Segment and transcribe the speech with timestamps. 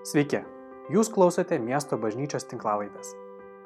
[0.00, 0.38] Sveiki,
[0.88, 3.10] jūs klausote miesto bažnyčios tinklavaitės.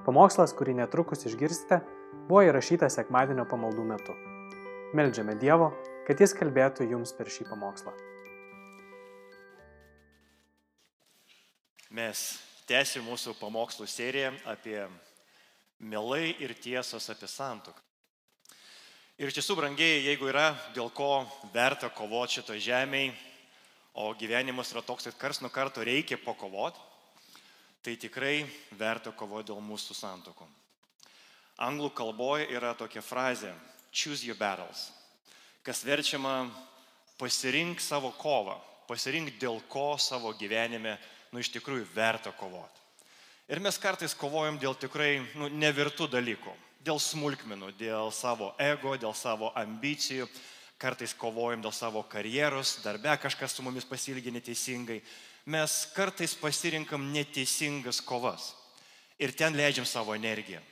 [0.03, 1.77] Pamokslas, kurį netrukus išgirsite,
[2.27, 4.17] buvo įrašytas sekmadienio pamaldų metu.
[4.99, 5.69] Meldžiame Dievo,
[6.09, 7.95] kad Jis kalbėtų jums per šį pamokslą.
[11.95, 12.23] Mes
[12.67, 14.81] tęsime mūsų pamokslų seriją apie
[15.79, 17.79] melai ir tiesos apie santuoką.
[19.23, 23.15] Ir iš tiesų, brangiai, jeigu yra dėl ko verta kovoti šito žemėje,
[23.95, 26.81] o gyvenimas yra toks, kad kars nuo karto reikia pakovoti,
[27.85, 28.43] tai tikrai
[28.79, 30.47] verta kovoti dėl mūsų santokų.
[31.63, 33.53] Anglų kalboje yra tokia frazė
[33.95, 34.89] choose your battles,
[35.63, 36.49] kas verčiama
[37.21, 38.57] pasirink savo kovą,
[38.89, 40.97] pasirink dėl ko savo gyvenime,
[41.31, 42.83] nu iš tikrųjų verta kovoti.
[43.47, 46.53] Ir mes kartais kovojam dėl tikrai nu, nevirtų dalykų,
[46.85, 50.27] dėl smulkmenų, dėl savo ego, dėl savo ambicijų,
[50.79, 55.01] kartais kovojam dėl savo karjeros, darbe kažkas su mumis pasilgi neteisingai.
[55.47, 58.53] Mes kartais pasirinkam neteisingas kovas
[59.19, 60.63] ir ten leidžiam savo energiją.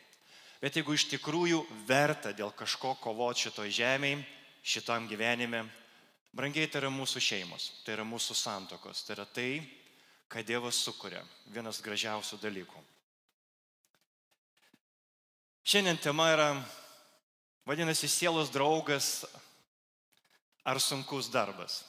[0.63, 4.23] Bet jeigu iš tikrųjų verta dėl kažko kovoti šitoj žemėje,
[4.63, 5.65] šitam gyvenime,
[6.33, 9.51] brangiai tai yra mūsų šeimos, tai yra mūsų santokos, tai yra tai,
[10.31, 11.21] ką Dievas sukuria.
[11.53, 12.85] Vienas gražiausių dalykų.
[15.67, 16.49] Šiandien tema yra,
[17.69, 19.27] vadinasi, sielos draugas
[20.65, 21.83] ar sunkus darbas.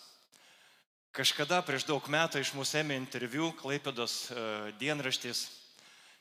[1.13, 4.45] Kažkada prieš daug metų iš mūsų ėmė interviu Klaipėdos e,
[4.81, 5.43] dienraštis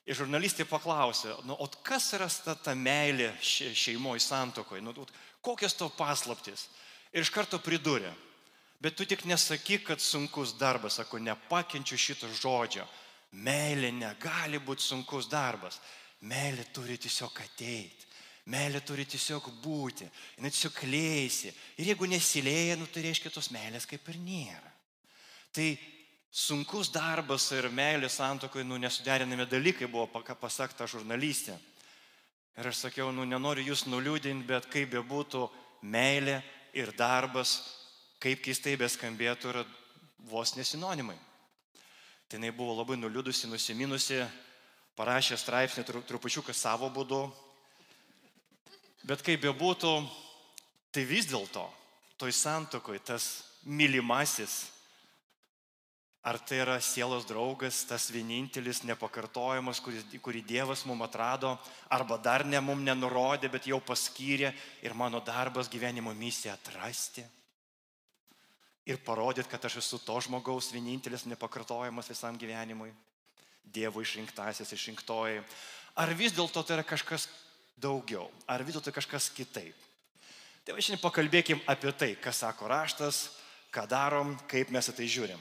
[0.05, 4.92] ir žurnalistė paklausė, nu, o kas yra ta, ta meilė šeimoje, santokoje, nu,
[5.41, 6.67] kokios to paslaptis.
[7.12, 8.12] Ir iš karto pridūrė,
[8.83, 12.83] Bet tu tik nesakyk, kad sunkus darbas, sako, nepakenčiu šito žodžio.
[13.47, 15.78] Meilė negali būti sunkus darbas.
[16.27, 18.09] Meilė turi tiesiog ateiti.
[18.51, 20.09] Meilė turi tiesiog būti.
[20.37, 21.53] Jis tiesiog klėjasi.
[21.79, 24.73] Ir jeigu nesilėja, nu, tai reiškia tos meilės kaip ir nėra.
[25.55, 25.67] Tai
[26.33, 31.55] sunkus darbas ir meilė santokoje, nu, nesuderinami dalykai buvo, ką pasakta žurnalistė.
[32.59, 35.47] Ir aš sakiau, nu, nenoriu jūs nuliūdinti, bet kaip bebūtų,
[35.83, 36.41] meilė
[36.77, 37.61] ir darbas
[38.22, 39.62] kaip keistai beskambėtų, yra
[40.31, 41.16] vos nesinonimai.
[42.28, 44.21] Tai jinai buvo labai nuliūdusi, nusiminusi,
[44.97, 47.25] parašė straipsnį trupučiuką savo būdu.
[49.03, 49.95] Bet kaip bebūtų,
[50.95, 51.65] tai vis dėlto
[52.21, 54.69] toj santokoj tas mylimasis,
[56.23, 61.57] ar tai yra sielos draugas, tas vienintelis, nepakartojamas, kurį, kurį Dievas mums atrado,
[61.91, 64.53] arba dar ne mums nenurodė, bet jau paskyrė
[64.87, 67.27] ir mano darbas gyvenimo misija atrasti
[68.87, 72.93] ir parodyti, kad aš esu to žmogaus vienintelis nepakartojamas visam gyvenimui,
[73.63, 75.39] Dievo išrinktasis, išrinktoji.
[76.03, 77.29] Ar vis dėlto tai yra kažkas
[77.77, 79.77] daugiau, ar vis dėlto kažkas kitaip.
[80.62, 83.25] Tai va šiandien pakalbėkim apie tai, ką sako raštas,
[83.75, 85.41] ką darom, kaip mes į tai žiūrim.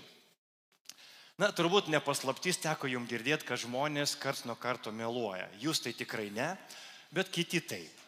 [1.42, 5.48] Na, turbūt nepaslaptys teko jums girdėti, kad žmonės karts nuo karto meluoja.
[5.62, 6.52] Jūs tai tikrai ne,
[7.14, 8.02] bet kiti taip.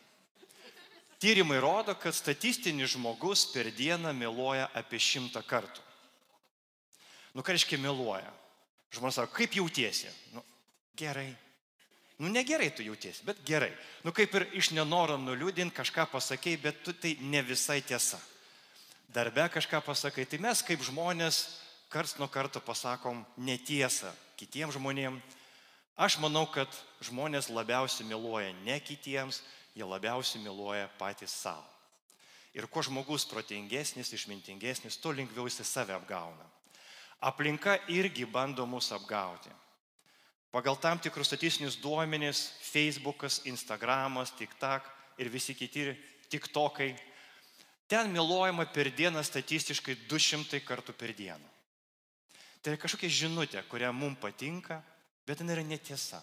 [1.24, 5.82] Tyrimai rodo, kad statistinis žmogus per dieną meluoja apie šimtą kartų.
[7.34, 8.30] Nu, ką reiškia meluoja?
[8.94, 10.12] Žmonės sako, kaip jautiesi?
[10.36, 10.44] Nu,
[11.00, 11.32] gerai.
[12.18, 13.72] Nu, negerai tu jautiesi, bet gerai.
[14.06, 18.20] Nu, kaip ir iš nenoro nuliūdinti kažką pasakėjai, bet tu tai ne visai tiesa.
[19.14, 21.42] Darbe kažką pasakai, tai mes kaip žmonės
[21.94, 25.42] karts nuo karto pasakom netiesą kitiems žmonėms.
[25.94, 26.70] Aš manau, kad
[27.06, 29.44] žmonės labiausiai meluoja ne kitiems,
[29.78, 31.70] jie labiausiai meluoja patys savo.
[32.54, 36.46] Ir kuo žmogus protingesnis, išmintingesnis, tuo lengviau jis save apgauna.
[37.22, 39.50] Aplinka irgi bando mus apgauti.
[40.54, 44.86] Pagal tam tikrus statistinius duomenys, Facebookas, Instagramas, TikTok
[45.18, 45.88] ir visi kiti
[46.30, 46.92] TikTokai,
[47.90, 51.50] ten meluojama per dieną statistiškai 200 kartų per dieną.
[52.62, 54.78] Tai yra kažkokia žinutė, kurią mums patinka,
[55.28, 56.22] bet jinai yra netiesa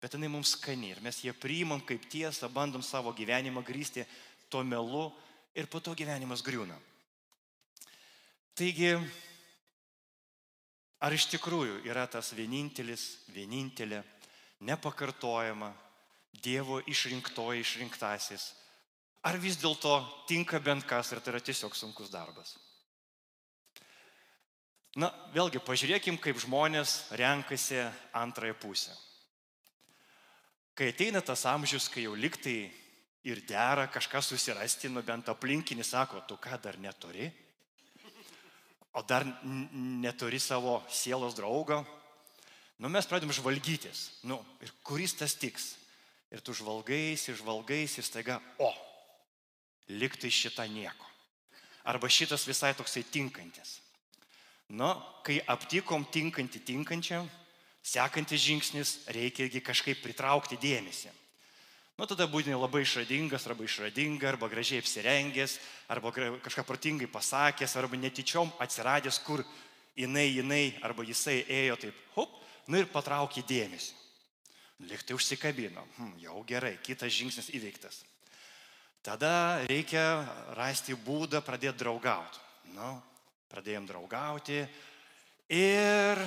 [0.00, 4.06] bet jinai mums skani ir mes ją priimam kaip tiesą, bandom savo gyvenimą grįsti
[4.48, 5.10] tuo melu
[5.54, 6.76] ir po to gyvenimas griūna.
[8.56, 8.96] Taigi,
[11.00, 14.02] ar iš tikrųjų yra tas vienintelis, vienintelė,
[14.60, 15.72] nepakartojama
[16.30, 18.52] Dievo išrinktoji, išrinktasis,
[19.26, 19.96] ar vis dėlto
[20.28, 22.54] tinka bent kas ir tai yra tiesiog sunkus darbas?
[24.98, 27.78] Na, vėlgi, pažiūrėkim, kaip žmonės renkasi
[28.16, 28.94] antrąją pusę.
[30.74, 32.70] Kai ateina tas amžius, kai jau liktai
[33.26, 37.28] ir dera kažką susirasti, nu bent aplinkinį sako, tu ką dar neturi,
[38.92, 39.26] o dar
[39.72, 41.82] neturi savo sielos draugo,
[42.80, 45.76] nu mes pradėm žvalgytis, nu ir kuris tas tiks.
[46.30, 48.70] Ir tu žvalgais, žvalgais ir staiga, o,
[49.90, 51.06] liktai šitą nieko.
[51.90, 53.80] Arba šitas visai toksai tinkantis.
[54.70, 54.92] Nu,
[55.26, 57.24] kai aptikom tinkantį tinkančią,
[57.82, 61.10] sekantis žingsnis reikia irgi kažkaip pritraukti dėmesį.
[62.00, 65.58] Nu, tada būtinai labai išradingas, arba išradinga, arba gražiai apsirengęs,
[65.92, 66.08] arba
[66.40, 69.42] kažką protingai pasakęs, arba netyčiom atsiradęs, kur
[69.92, 72.38] jinai, jinai, arba jisai ėjo taip, hop,
[72.72, 73.92] nu ir patraukė dėmesį.
[74.88, 75.84] Liktai užsikabino.
[75.98, 77.98] Hm, jau gerai, kitas žingsnis įveiktas.
[79.04, 80.24] Tada reikia
[80.56, 82.40] rasti būdą pradėti draugauti.
[82.78, 82.94] Nu,
[83.52, 84.62] pradėjom draugauti
[85.52, 86.24] ir,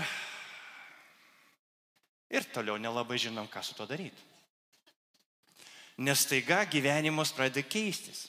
[2.30, 4.33] ir toliau nelabai žinom, ką su to daryti.
[5.98, 8.28] Nes taiga gyvenimas pradeda keistis.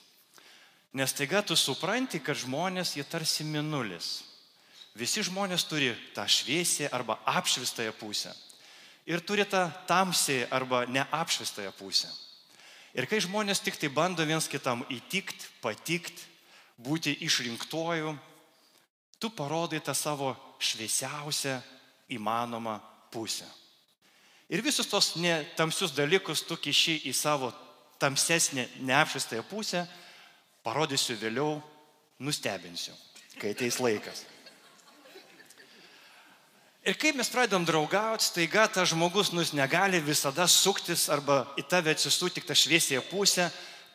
[0.93, 4.23] Nes taiga tu supranti, kad žmonės jie tarsi minulis.
[4.95, 8.31] Visi žmonės turi tą šviesį arba apšvistąją pusę.
[9.05, 12.07] Ir turi tą tamsį arba neapšvistąją pusę.
[12.95, 16.23] Ir kai žmonės tik tai bando viens kitam įtikti, patikti,
[16.79, 18.15] būti išrinktuoju,
[19.19, 21.59] tu parodai tą savo šviesiausią
[22.15, 22.79] įmanomą
[23.11, 23.47] pusę.
[24.49, 25.13] Ir visus tos
[25.57, 27.49] tamsius dalykus tu kiši į savo
[27.97, 29.85] tamsesnę, neapšvistąją pusę,
[30.63, 31.61] parodysiu vėliau,
[32.19, 32.93] nustebinsiu,
[33.39, 34.25] kai ateis laikas.
[36.85, 41.95] Ir kaip mes pradedam draugauti, staiga tas žmogus nus negali visada suktis arba į tave
[41.95, 43.47] atsistų tik tą šviesėje pusę,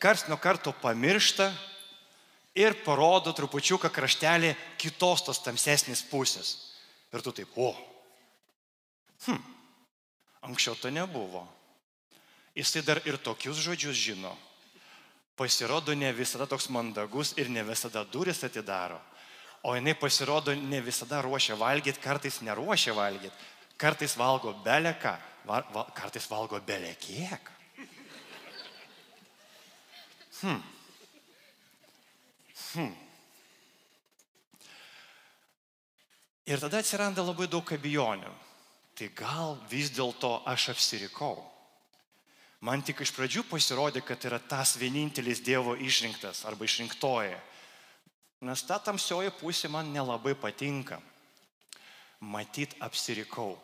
[0.03, 1.53] kars nuo karto pamiršta
[2.59, 6.51] ir parodo trupučiuką kraštelį kitos tos tamsesnės pusės.
[7.15, 7.71] Ir tu taip, o.
[9.29, 9.39] Hm,
[10.41, 11.45] Anksčiau to nebuvo.
[12.57, 14.33] Jisai dar ir tokius žodžius žino.
[15.37, 19.01] Pasirodo, ne visada toks mandagus ir ne visada duris atidaro.
[19.63, 23.37] O jinai pasirodo, ne visada ruošia valgyti, kartais neruošia valgyti.
[23.81, 25.15] Kartais valgo beleką,
[25.45, 27.51] val, val, kartais valgo belekiek.
[30.41, 30.63] Hmm.
[32.73, 32.93] Hmm.
[36.49, 38.33] Ir tada atsiranda labai daug abejonių
[39.01, 41.39] tai gal vis dėlto aš apsirikau.
[42.61, 47.39] Man tik iš pradžių pasirodė, kad yra tas vienintelis Dievo išrinktas arba išrinktoji.
[48.45, 50.99] Nes ta tamsioji pusė man nelabai patinka.
[52.21, 53.55] Matyt, apsirikau.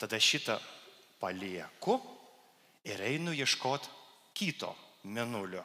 [0.00, 0.56] Tada šitą
[1.20, 1.98] palieku
[2.88, 3.92] ir einu ieškoti
[4.36, 4.72] kito
[5.04, 5.64] menulio,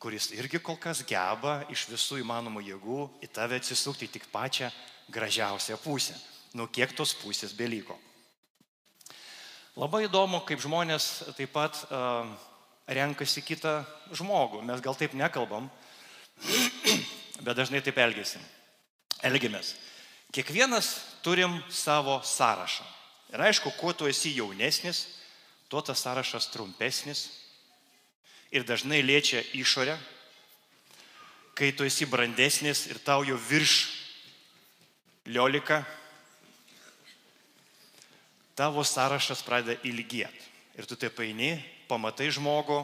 [0.00, 4.72] kuris irgi kol kas geba iš visų įmanomų jėgų į tave atsisukti tik pačią
[5.12, 6.16] gražiausią pusę
[6.56, 7.96] nu kiek tos pusės beliko.
[9.78, 11.04] Labai įdomu, kaip žmonės
[11.36, 12.26] taip pat uh,
[12.88, 13.82] renkasi kitą
[14.16, 14.62] žmogų.
[14.66, 15.68] Mes gal taip nekalbam,
[17.44, 18.42] bet dažnai taip elgėsim.
[19.22, 19.74] Elgimės.
[20.34, 20.90] Kiekvienas
[21.22, 22.86] turim savo sąrašą.
[23.32, 25.04] Ir aišku, kuo tu esi jaunesnis,
[25.68, 27.26] tuo tas sąrašas trumpesnis
[28.50, 29.98] ir dažnai liečia išorę.
[31.58, 33.76] Kai tu esi brandesnis ir tau jau virš
[35.28, 35.82] liolika,
[38.58, 40.46] tavo sąrašas pradeda ilgėti.
[40.78, 41.52] Ir tu taip eini,
[41.86, 42.82] pamatai žmogų.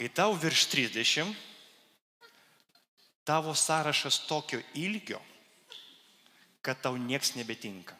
[0.00, 1.32] Kai tau virš 30,
[3.28, 5.20] tavo sąrašas tokio ilgio,
[6.64, 7.99] kad tau nieks nebetinka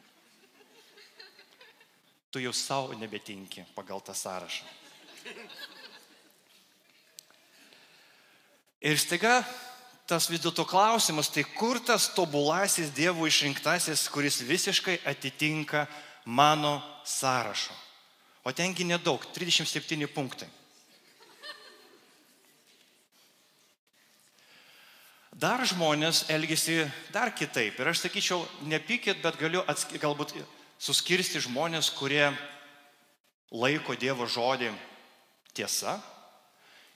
[2.31, 4.63] tu jau savo nebetinki pagal tą sąrašą.
[8.81, 9.43] Ir staiga
[10.09, 15.85] tas vis dėlto klausimas, tai kur tas tobulasis Dievo išrinktasis, kuris visiškai atitinka
[16.25, 17.75] mano sąrašo.
[18.43, 20.49] O tengi nedaug, 37 punktai.
[25.31, 26.81] Dar žmonės elgesi
[27.13, 27.77] dar kitaip.
[27.79, 29.93] Ir aš sakyčiau, nepykit, bet galiu atsk...
[30.01, 30.35] galbūt
[30.81, 32.31] suskirsti žmonės, kurie
[33.53, 34.71] laiko Dievo žodį
[35.53, 35.99] tiesa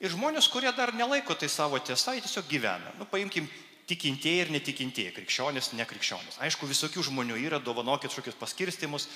[0.02, 2.94] ir žmonės, kurie dar nelaiko tai savo tiesa, jie tiesiog gyvena.
[3.00, 3.48] Nu, paimkim
[3.86, 6.40] tikintieji ir netikintieji, krikščionis, nekrikščionis.
[6.44, 9.08] Aišku, visokių žmonių yra, dovanokit kažkokius paskirstimus,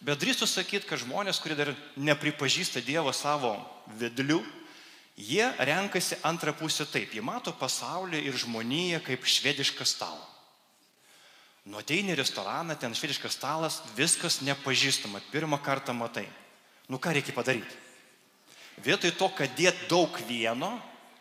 [0.00, 3.56] bet drįstu sakyti, kad žmonės, kurie dar nepripažįsta Dievo savo
[3.98, 4.38] vedlių,
[5.18, 7.14] jie renkasi antrą pusę taip.
[7.14, 10.31] Jie mato pasaulį ir žmoniją kaip švedišką stalą.
[11.70, 16.26] Nu ateini į restoraną, ten švediškas stalas, viskas nepažįstama, pirmą kartą matai.
[16.90, 17.78] Nu ką reikia padaryti?
[18.82, 20.72] Vietoj to, kad dėt daug vieno,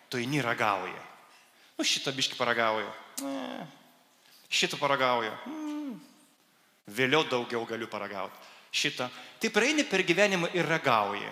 [0.10, 0.98] tu eini ragauji.
[1.78, 2.90] Nu šitą biški paragauju.
[3.22, 3.68] Ne.
[4.52, 5.32] Šitą paragauju.
[5.46, 5.94] Mm.
[6.92, 8.50] Vėliau daugiau galiu paragauti.
[8.74, 9.12] Šitą.
[9.42, 11.30] Taip eini per gyvenimą ir ragauji.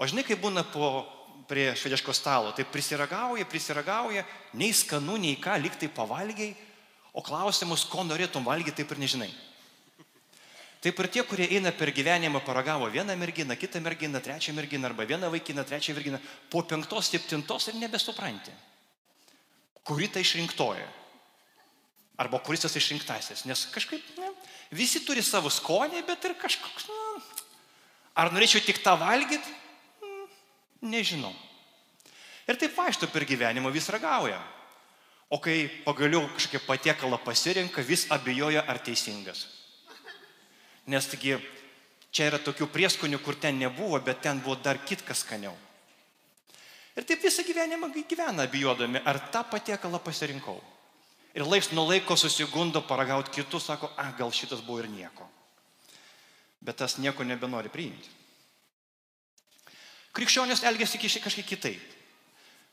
[0.00, 1.04] O žinai, kai būna po,
[1.48, 4.24] prie švediško stalo, tai prisiragauja, prisiragauja,
[4.58, 6.54] nei skanu, nei ką, lyg tai pavalgiai,
[7.14, 9.30] O klausimus, ko norėtum valgyti, taip ir nežinai.
[10.84, 15.06] Taip ir tie, kurie eina per gyvenimą, paragavo vieną merginą, kitą merginą, trečią merginą, arba
[15.08, 16.18] vieną vaikiną, trečią merginą,
[16.50, 18.52] po penktos, septintos ir nebesupranti,
[19.86, 20.84] kuri tai išrinktoja.
[22.20, 23.46] Arba kuris tas išrinktasis.
[23.48, 24.28] Nes kažkaip, ne,
[24.70, 27.40] visi turi savo skonį, bet ir kažkoks, na,
[28.20, 29.56] ar norėčiau tik tą valgyti,
[30.84, 31.32] nežinau.
[32.44, 34.38] Ir taip vaikšto per gyvenimą vis ragauja.
[35.32, 39.46] O kai pagaliau kažkokią patiekalą pasirenka, vis abejoja, ar teisingas.
[40.86, 41.38] Nes taigi
[42.12, 45.54] čia yra tokių prieskonių, kur ten nebuvo, bet ten buvo dar kitkas skaniau.
[46.94, 50.60] Ir taip visą gyvenimą gyvena abijodami, ar tą patiekalą pasirinkau.
[51.34, 55.26] Ir laiks nuo laiko susigundo paragauti kitus, sako, a, gal šitas buvo ir nieko.
[56.62, 58.12] Bet tas nieko nebenori priimti.
[60.14, 61.93] Krikščionės elgesi kažkiek kitaip.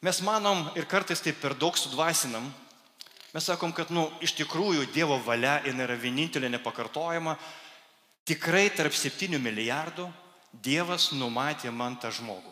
[0.01, 2.47] Mes manom ir kartais taip per daug sudvasinam.
[3.31, 7.35] Mes sakom, kad, nu, iš tikrųjų Dievo valia yra vienintelė nepakartojama.
[8.25, 10.09] Tikrai tarp 7 milijardų
[10.51, 12.49] Dievas numatė man tą žmogų.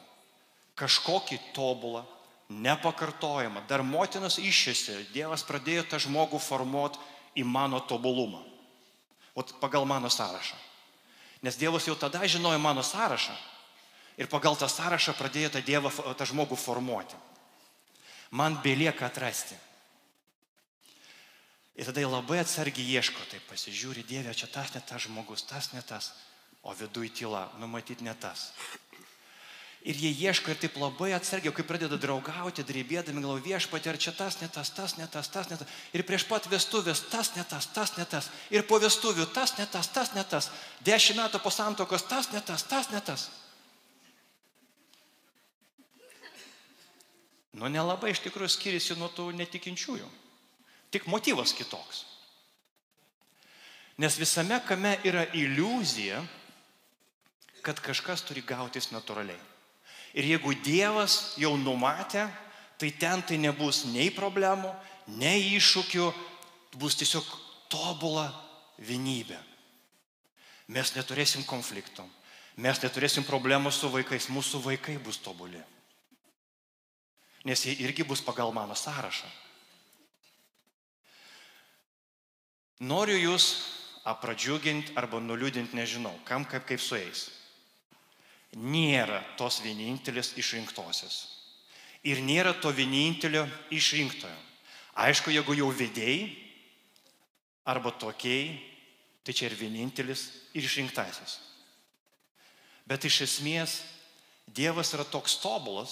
[0.80, 2.06] Kažkokį tobulą,
[2.50, 3.66] nepakartojamą.
[3.68, 7.02] Dar motinos išėsi, Dievas pradėjo tą žmogų formuoti
[7.36, 8.46] į mano tobulumą.
[9.36, 10.56] O pagal mano sąrašą.
[11.42, 13.34] Nes Dievas jau tada žinojo mano sąrašą.
[14.22, 17.18] Ir pagal tą sąrašą pradėjo tą, dievą, tą žmogų formuoti.
[18.32, 19.58] Man belieka atrasti.
[21.80, 25.82] Ir tada labai atsargiai ieško, tai pasižiūri, Dieve, čia tas ne tas žmogus, tas ne
[25.82, 26.12] tas,
[26.62, 28.50] o viduj tyla, numatyti ne tas.
[29.88, 34.12] Ir jie ieško ir taip labai atsargiai, kai pradeda draugauti, drybėdami galvo viešpatį, ar čia
[34.12, 35.78] tas, ne tas, tas, ne tas, tas, ne tas.
[35.96, 38.28] Ir prieš pat vestuvės tas, ne tas, tas, ne tas.
[38.52, 40.52] Ir po vestuvių tas, ne tas, tas, ne tas.
[40.84, 43.30] Dešimt metų po santokos tas, ne tas, tas, ne tas.
[47.60, 50.08] Nu, nelabai iš tikrųjų skiriasi nuo tų netikinčiųjų.
[50.96, 52.06] Tik motyvas kitoks.
[54.00, 56.22] Nes visame kame yra iliuzija,
[57.66, 59.40] kad kažkas turi gautis natūraliai.
[60.16, 62.24] Ir jeigu Dievas jau numatė,
[62.80, 64.72] tai ten tai nebus nei problemų,
[65.20, 66.06] nei iššūkių,
[66.80, 67.28] bus tiesiog
[67.70, 68.30] tobula
[68.80, 69.38] vienybė.
[70.72, 72.08] Mes neturėsim konfliktų,
[72.64, 75.60] mes neturėsim problemų su vaikais, mūsų vaikai bus tobuli
[77.50, 79.26] nes jie irgi bus pagal mano sąrašą.
[82.86, 83.50] Noriu jūs
[84.08, 87.26] apradžiuginti arba nuliūdinti, nežinau, kam kaip, kaip su jais.
[88.54, 91.18] Nėra tos vienintelės išrinktosios.
[92.06, 94.38] Ir nėra to vienintelio išrinktojo.
[95.00, 96.30] Aišku, jeigu jau vedėjai
[97.68, 98.56] arba tokiai,
[99.26, 101.40] tai čia ir vienintelis ir išrinktasis.
[102.86, 103.82] Bet iš esmės
[104.50, 105.92] Dievas yra toks tobulas,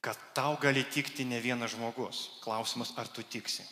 [0.00, 2.28] kad tau gali tikti ne vienas žmogus.
[2.42, 3.64] Klausimas, ar tu tiksi.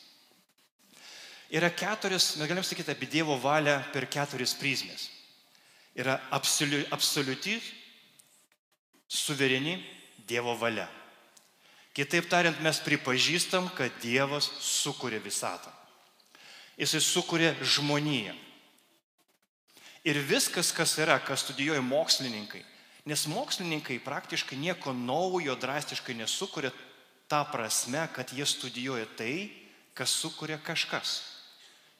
[1.51, 5.11] Yra keturis, mes galim sakyti apie Dievo valią per keturis prizmės.
[5.97, 7.61] Yra absoliu, absoliuti,
[9.09, 9.79] suvereni
[10.27, 10.89] Dievo valia.
[11.97, 15.71] Kitaip tariant, mes pripažįstam, kad Dievas sukūrė visatą.
[16.77, 18.35] Jisai sukūrė žmoniją.
[20.07, 22.61] Ir viskas, kas yra, kas studijuoja mokslininkai,
[23.07, 26.73] Nes mokslininkai praktiškai nieko naujo drastiškai nesukuria
[27.31, 29.51] tą prasme, kad jie studijuoja tai,
[29.95, 31.21] kas sukuria kažkas.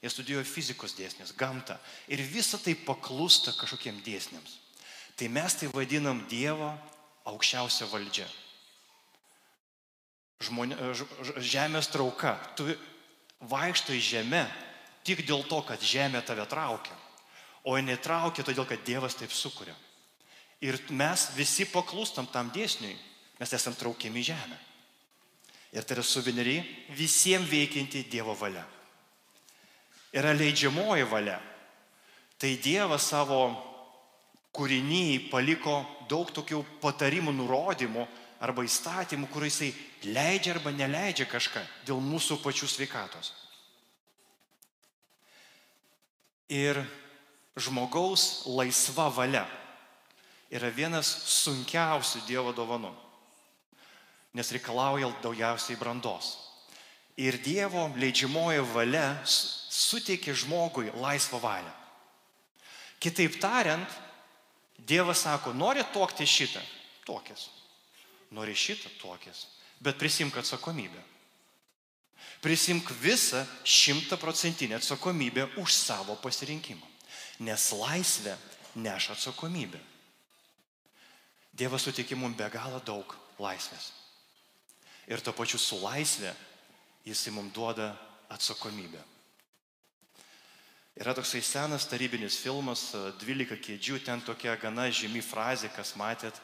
[0.03, 1.79] Jie studijuoja fizikos dėsnius, gamtą.
[2.11, 4.59] Ir visa tai paklūsta kažkokiem dėsniams.
[5.17, 6.75] Tai mes tai vadinam Dievo
[7.27, 8.27] aukščiausia valdžia.
[10.45, 10.77] Žmonė,
[11.41, 12.35] žemės trauka.
[12.59, 12.75] Tu
[13.47, 14.45] vaikštai žemė
[15.07, 16.99] tik dėl to, kad žemė tave traukia.
[17.65, 19.75] O jinai traukia todėl, kad Dievas taip sukuria.
[20.65, 22.97] Ir mes visi paklūstam tam dėsniui.
[23.37, 24.57] Mes esam traukiami žemę.
[25.77, 26.63] Ir tai yra suveneriai
[26.97, 28.65] visiems veikianti Dievo valia.
[30.17, 31.37] Yra leidžiamoji valia.
[32.41, 33.41] Tai Dievas savo
[34.57, 38.07] kūrinyje paliko daug tokių patarimų, nurodymų
[38.41, 39.75] arba įstatymų, kur jisai
[40.09, 43.35] leidžia arba neleidžia kažką dėl mūsų pačių sveikatos.
[46.49, 46.81] Ir
[47.59, 49.45] žmogaus laisva valia
[50.51, 51.09] yra vienas
[51.43, 52.93] sunkiausių Dievo dovanų,
[54.37, 56.37] nes reikalauja daugiausiai brandos.
[57.17, 61.73] Ir Dievo leidžiamoji valia suteikia žmogui laisvą valią.
[63.01, 63.89] Kitaip tariant,
[64.77, 66.61] Dievas sako, nori tokti šitą,
[67.09, 67.49] tokis.
[68.31, 69.47] Nori šitą, tokis.
[69.81, 71.01] Bet prisimk atsakomybę.
[72.45, 76.87] Prisimk visą šimtaprocentinę atsakomybę už savo pasirinkimą.
[77.41, 78.37] Nes laisvė
[78.77, 79.81] neša atsakomybę.
[81.57, 83.93] Dievas suteikia mums be galo daug laisvės.
[85.09, 86.35] Ir to pačiu su laisvė
[87.07, 87.95] jisai mums duoda
[88.35, 89.01] atsakomybė.
[90.97, 96.37] Yra toksai senas tarybinis filmas, 12 kėdžių, ten tokia gana žymi frazė, kas matėt,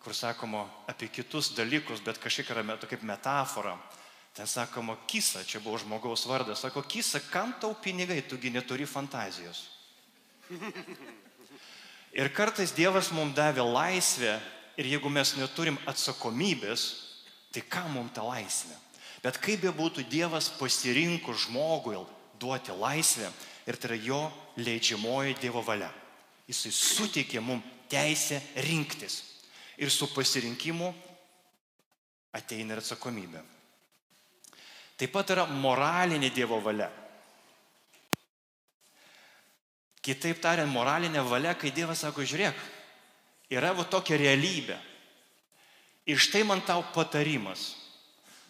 [0.00, 3.76] kur sakoma apie kitus dalykus, bet kažkiek yra tokia kaip metafora.
[4.34, 9.66] Ten sakoma, kisa, čia buvo žmogaus vardas, sako, kisa, kam tau pinigai, tugi neturi fantazijos.
[12.16, 14.34] Ir kartais Dievas mums davė laisvę
[14.80, 16.86] ir jeigu mes neturim atsakomybės,
[17.54, 18.74] tai kam mums ta laisvė?
[19.22, 21.98] Bet kaip be būtų, Dievas pasirinko žmogui
[22.40, 23.28] duoti laisvę
[23.68, 24.22] ir tai yra jo
[24.58, 25.90] leidžiamoji Dievo valia.
[26.48, 29.22] Jisai suteikė mums teisę rinktis.
[29.80, 30.90] Ir su pasirinkimu
[32.36, 33.40] ateina ir atsakomybė.
[35.00, 36.90] Taip pat yra moralinė Dievo valia.
[40.00, 42.56] Kitaip tariant, moralinė valia, kai Dievas sako, žiūrėk,
[43.52, 44.78] yra va tokia realybė.
[46.08, 47.74] Ir štai man tau patarimas.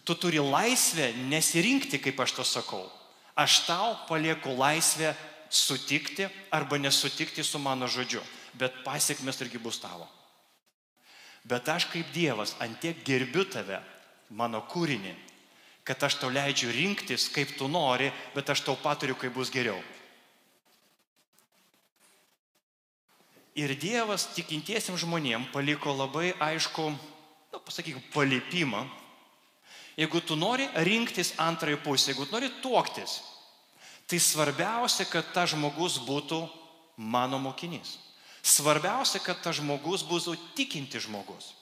[0.07, 2.87] Tu turi laisvę nesirinkti, kaip aš to sakau.
[3.35, 5.13] Aš tau palieku laisvę
[5.51, 8.23] sutikti arba nesutikti su mano žodžiu.
[8.55, 10.07] Bet pasiekmes irgi bus tavo.
[11.45, 13.81] Bet aš kaip Dievas antiek gerbiu tave,
[14.31, 15.15] mano kūrinį,
[15.85, 19.79] kad aš tau leidžiu rinktis, kaip tu nori, bet aš tau patariu, kaip bus geriau.
[23.61, 28.85] Ir Dievas tikintiesiam žmonėm paliko labai aišku, na, nu, pasakykime, palipimą.
[29.99, 33.19] Jeigu tu nori rinktis antrąjį pusę, jeigu tu nori tuoktis,
[34.09, 36.39] tai svarbiausia, kad tas žmogus būtų
[36.97, 37.99] mano mokinys.
[38.41, 41.53] Svarbiausia, kad tas žmogus būtų tikinti žmogus.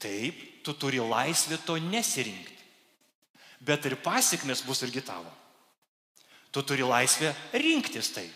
[0.00, 2.60] Taip, tu turi laisvę to nesirinkti
[3.60, 5.28] bet ir pasiekmes bus irgi tavo.
[6.50, 8.26] Tu turi laisvę rinktis tai.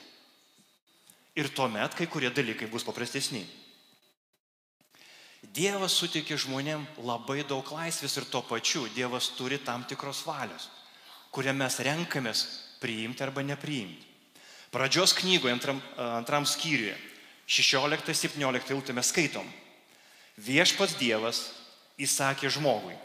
[1.35, 3.43] Ir tuomet kai kurie dalykai bus paprastesni.
[5.55, 10.71] Dievas sutikė žmonėm labai daug laisvės ir tuo pačiu Dievas turi tam tikros valios,
[11.31, 12.45] kurią mes renkamės
[12.81, 14.07] priimti arba nepriimti.
[14.75, 16.97] Pradžios knygoje antram, antram skyriuje,
[17.47, 19.47] 16-17 eilutė mes skaitom.
[20.41, 21.45] Viešpats Dievas
[22.01, 22.97] įsakė žmogui,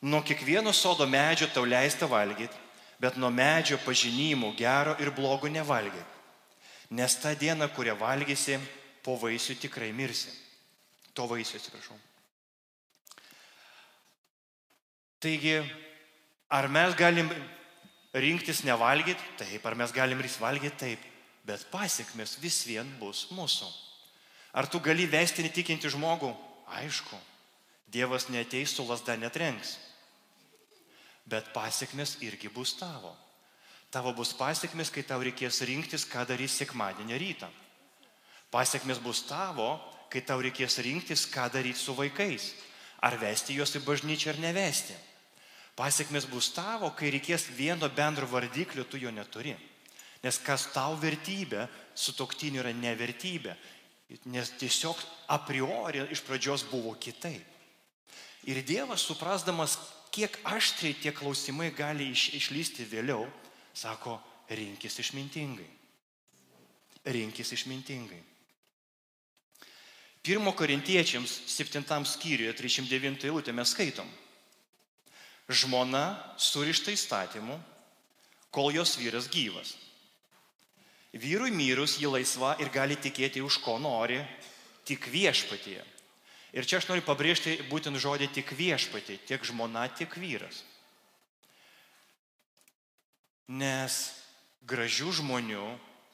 [0.00, 2.54] Nuo kiekvieno sodo medžio tau leista valgyti,
[3.02, 6.17] bet nuo medžio pažinimų gero ir blogo nevalgyk.
[6.90, 8.58] Nes tą dieną, kurią valgysi,
[9.04, 10.30] po vaisių tikrai mirsi.
[11.16, 11.96] To vaisių atsiprašau.
[15.18, 15.58] Taigi,
[16.48, 17.28] ar mes galim
[18.14, 19.20] rinktis nevalgyti?
[19.40, 20.76] Taip, ar mes galim rinktis valgyti?
[20.80, 21.08] Taip,
[21.44, 23.68] bet pasiekmes vis vien bus mūsų.
[24.56, 26.32] Ar tu gali vesti netikinti žmogų?
[26.78, 27.18] Aišku,
[27.88, 29.78] Dievas neteis su lasda netrenks
[31.28, 33.12] bet pasiekmes irgi bus tavo.
[33.90, 37.48] Tavo bus pasiekmes, kai tau reikės rinktis, ką darys sekmadienio rytą.
[38.52, 39.78] Pasiekmes bus tavo,
[40.12, 42.52] kai tau reikės rinktis, ką daryti su vaikais.
[43.00, 44.96] Ar vesti juos į bažnyčią ar nevesti.
[45.78, 49.54] Pasiekmes bus tavo, kai reikės vieno bendro vardiklio, tu jo neturi.
[50.24, 53.54] Nes kas tau vertybė, su toktiniu yra nevertybė.
[54.32, 55.00] Nes tiesiog
[55.32, 57.44] a priori iš pradžios buvo kitaip.
[58.48, 59.76] Ir Dievas, suprasdamas,
[60.12, 63.26] kiek aštriai tie klausimai gali iš, išlysti vėliau,
[63.78, 64.18] sako,
[64.50, 65.68] rinkis išmintingai.
[67.08, 68.20] Rinkis išmintingai.
[70.22, 74.08] Pirmo korintiečiams 7 skyriuje 39 eilutė mes skaitom.
[75.48, 77.56] Žmona surišta įstatymu,
[78.52, 79.76] kol jos vyras gyvas.
[81.16, 84.18] Vyrui mirus ji laisva ir gali tikėti už ko nori,
[84.84, 85.80] tik viešpatyje.
[86.52, 90.60] Ir čia aš noriu pabrėžti būtent žodį tik viešpatį, tiek žmona, tiek vyras.
[93.48, 93.96] Nes
[94.68, 95.64] gražių žmonių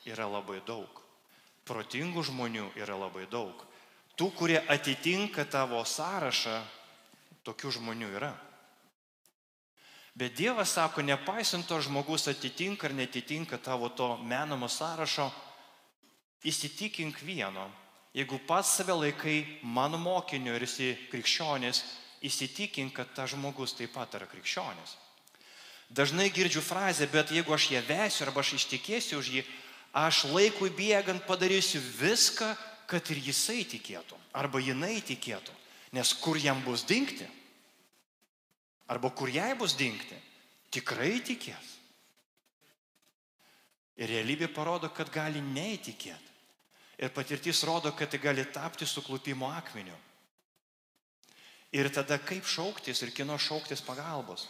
[0.07, 1.01] yra labai daug,
[1.67, 3.55] protingų žmonių yra labai daug.
[4.15, 6.61] Tų, kurie atitinka tavo sąrašą,
[7.43, 8.33] tokių žmonių yra.
[10.15, 15.33] Bet Dievas sako, nepaisant to žmogus atitinka ar netitinka tavo to menamo sąrašo,
[16.47, 17.67] įsitikink vieno,
[18.15, 21.81] Jeigu pats save laikai mano mokiniu ir esi krikščionis,
[22.23, 24.93] įsitikink, kad tas žmogus taip pat yra krikščionis.
[25.91, 29.43] Dažnai girdžiu frazę, bet jeigu aš ją vesiu arba aš ištikėsiu už jį,
[29.95, 32.55] aš laikui bėgant padarysiu viską,
[32.91, 35.53] kad ir jisai tikėtų arba jinai tikėtų.
[35.95, 37.27] Nes kur jam bus dinkti?
[38.91, 40.17] Arba kur jai bus dinkti?
[40.75, 41.71] Tikrai tikės.
[43.95, 46.33] Ir realybė parodo, kad gali neįtikėti.
[46.99, 49.95] Ir patirtis rodo, kad tai gali tapti suklupimo akmeniu.
[51.75, 54.47] Ir tada kaip šauktis ir kino šauktis pagalbos.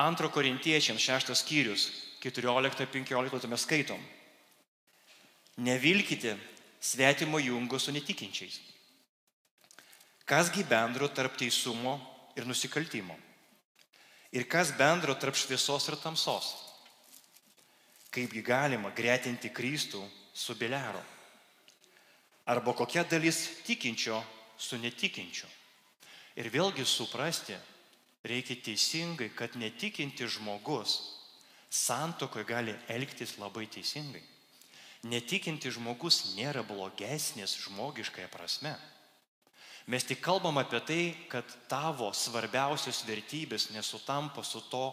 [0.00, 1.90] Antro korintiečiams šeštas skyrius,
[2.24, 4.00] 14-15 mes skaitom.
[5.60, 6.36] Nevilkite
[6.80, 8.60] svetimo jungo su netikinčiais.
[10.24, 11.98] Kasgi bendro tarp teisumo
[12.36, 13.16] ir nusikaltimo?
[14.32, 16.48] Ir kas bendro tarp šviesos ir tamsos?
[18.14, 20.00] Kaipgi galima gretinti Kristų
[20.32, 21.02] su Biliaru?
[22.48, 24.22] Arba kokia dalis tikinčio
[24.56, 25.50] su netikinčiu?
[26.40, 27.58] Ir vėlgi suprasti,
[28.24, 30.98] reikia teisingai, kad netikinti žmogus
[31.70, 34.22] santokoje gali elgtis labai teisingai.
[35.08, 38.74] Netikinti žmogus nėra blogesnis žmogiškąją prasme.
[39.88, 41.02] Mes tik kalbam apie tai,
[41.32, 44.90] kad tavo svarbiausios vertybės nesutampa su to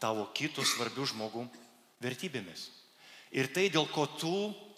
[0.00, 1.44] tavo kitų svarbių žmogų
[2.00, 2.70] vertybėmis.
[3.36, 4.32] Ir tai, dėl ko tu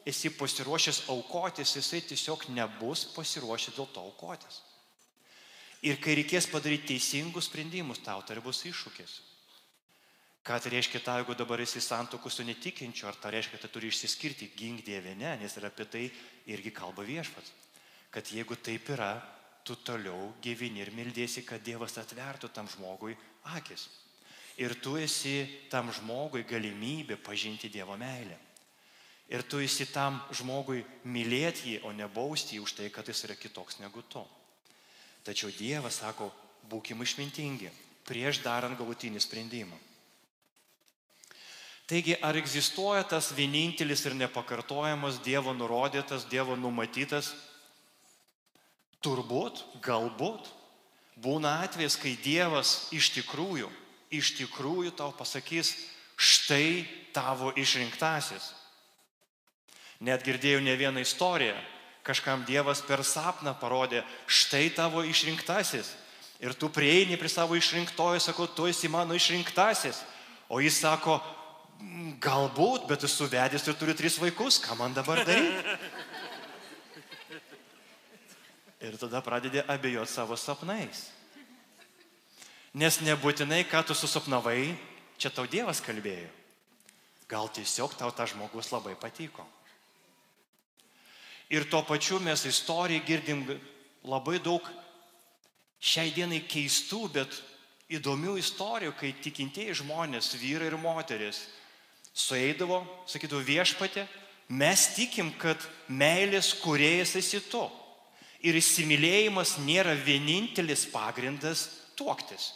[0.04, 4.60] esi pasiruošęs aukotis, jisai tiesiog nebus pasiruošęs dėl to aukotis.
[5.82, 9.18] Ir kai reikės padaryti teisingus sprendimus, tau tai bus iššūkis.
[10.42, 13.76] Ką tai reiškia tau, jeigu dabar esi santokų su netikinčiu, ar tai reiškia, kad tu
[13.76, 16.02] turi išsiskirti, gink dievė, ne, nes ir apie tai
[16.50, 17.52] irgi kalba viešpats.
[18.10, 19.12] Kad jeigu taip yra,
[19.62, 23.14] tu toliau gyveni ir mildėsi, kad Dievas atvertų tam žmogui
[23.54, 23.86] akis.
[24.58, 28.36] Ir tu esi tam žmogui galimybė pažinti Dievo meilę.
[29.32, 33.24] Ir tu esi tam žmogui mylėti jį, o ne bausti jį už tai, kad jis
[33.26, 34.26] yra kitoks negu tu.
[35.22, 36.32] Tačiau Dievas sako,
[36.70, 37.70] būkim išmintingi
[38.06, 39.78] prieš darant galutinį sprendimą.
[41.87, 47.32] Taigi, ar egzistuoja tas vienintelis ir nepakartojamas Dievo nurodytas, Dievo numatytas?
[49.02, 50.48] Turbūt, galbūt.
[51.22, 53.68] Būna atvejs, kai Dievas iš tikrųjų,
[54.14, 55.74] iš tikrųjų tau pasakys,
[56.16, 58.54] štai tavo išrinktasis.
[60.02, 61.58] Net girdėjau ne vieną istoriją,
[62.02, 65.94] kažkam Dievas per sapną parodė, štai tavo išrinktasis.
[66.42, 70.02] Ir tu prieini prie savo išrinktojo, sako, tu esi mano išrinktasis.
[70.50, 71.20] O jis sako,
[72.22, 75.78] Galbūt, bet esu vedęs ir turiu tris vaikus, ką man dabar daryti?
[78.82, 81.08] Ir tada pradedi abejoti savo sapnais.
[82.74, 84.72] Nes nebūtinai, ką tu susapnavai,
[85.18, 86.30] čia tau Dievas kalbėjo.
[87.30, 89.44] Gal tiesiog tau tas žmogus labai patiko.
[91.52, 93.44] Ir tuo pačiu mes istorijai girdim
[94.08, 94.64] labai daug
[95.82, 97.34] šiai dienai keistų, bet
[97.92, 101.42] įdomių istorijų, kai tikintieji žmonės, vyrai ir moteris,
[102.14, 104.06] sueidavo, sakydavo viešpatė,
[104.48, 107.66] mes tikim, kad meilės kuriejas esi tu.
[108.42, 112.48] Ir įsimylėjimas nėra vienintelis pagrindas tuoktis.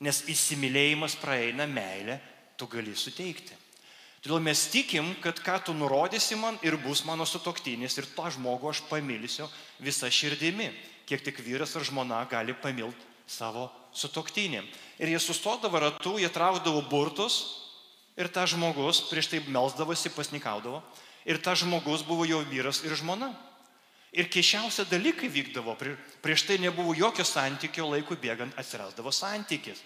[0.00, 2.20] Nes įsimylėjimas praeina meilę,
[2.56, 3.63] tu gali suteikti.
[4.24, 8.70] Todėl mes tikim, kad ką tu nurodysi man ir bus mano sutoktinis ir tą žmogų
[8.70, 9.50] aš pamilsiu
[9.84, 10.70] visą širdimi,
[11.04, 14.64] kiek tik vyras ar žmona gali pamilti savo sutoktinį.
[14.98, 17.42] Ir jie sustodavo ratu, jie traukdavo burtus
[18.14, 20.78] Ir tas žmogus prieš tai melsdavosi, pasnikaudavo.
[21.26, 23.32] Ir tas žmogus buvo jo vyras ir žmona.
[24.14, 25.74] Ir keišiausia dalykai vykdavo.
[26.22, 29.82] Prieš tai nebuvo jokio santykio, laikui bėgant atsirasdavo santykis.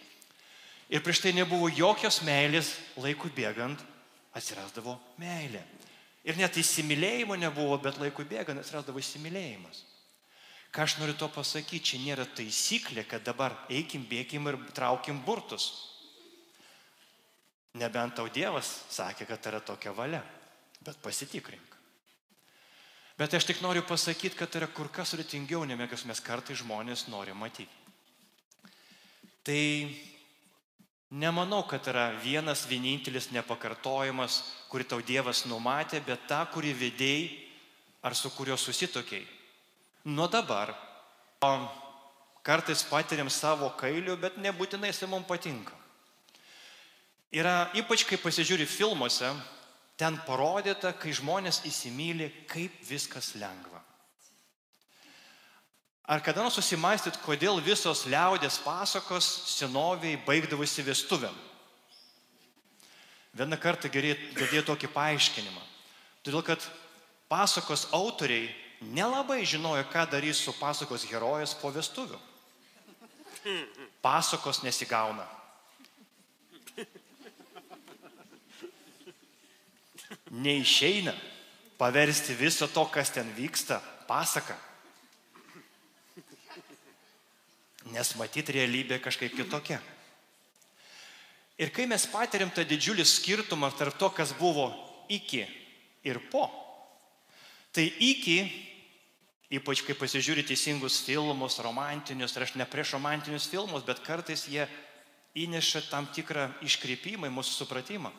[0.93, 3.81] Ir prieš tai nebuvo jokios meilės, laikui bėgant
[4.37, 5.63] atsirasdavo meilė.
[6.29, 9.85] Ir net įsimylėjimo nebuvo, bet laikui bėgant atsirasdavo įsimylėjimas.
[10.75, 15.71] Ką aš noriu to pasakyti, čia nėra taisyklė, kad dabar eikim, bėkim ir traukim burtus.
[17.79, 20.21] Nebent tau Dievas sakė, kad yra tokia valia.
[20.85, 21.77] Bet pasitikrink.
[23.19, 27.35] Bet aš tik noriu pasakyti, kad yra kur kas sudėtingiau, negu mes kartai žmonės nori
[27.35, 27.73] matyti.
[29.43, 29.63] Tai
[31.11, 37.29] nemanau, kad yra vienas vienintelis nepakartojimas, kurį tau Dievas numatė, bet tą, kurį vedėjai
[38.03, 39.27] ar su kuriuo susitokiai.
[40.05, 40.75] Nuo dabar.
[41.41, 41.51] O
[42.43, 45.75] kartais patiriam savo kailių, bet nebūtinai jis mums patinka.
[47.33, 49.29] Yra ypač, kai pasižiūri filmuose,
[50.01, 53.83] ten parodyta, kai žmonės įsimylė, kaip viskas lengva.
[56.09, 61.35] Ar kada nors susimastyt, kodėl visos liaudės pasakos senoviai baigdavusi vestuvėm?
[63.37, 65.61] Vieną kartą girdėjau tokį paaiškinimą.
[66.25, 66.65] Todėl, kad
[67.29, 68.49] pasakos autoriai
[68.81, 72.17] nelabai žinojo, ką darys su pasakos herojas po vestuvių.
[74.03, 75.29] Pasakos nesigauna.
[80.31, 81.13] neišeina
[81.79, 84.57] paversti viso to, kas ten vyksta, pasaka.
[87.95, 89.79] Nes matyti realybė kažkaip kitokia.
[91.59, 94.71] Ir kai mes patiriam tą didžiulį skirtumą tarp to, kas buvo
[95.11, 95.43] iki
[96.07, 96.47] ir po,
[97.75, 98.45] tai iki,
[99.51, 104.69] ypač kai pasižiūri teisingus filmus, romantinius, ir aš ne prieš romantinius filmus, bet kartais jie
[105.35, 108.13] įneša tam tikrą iškreipimą į mūsų supratimą.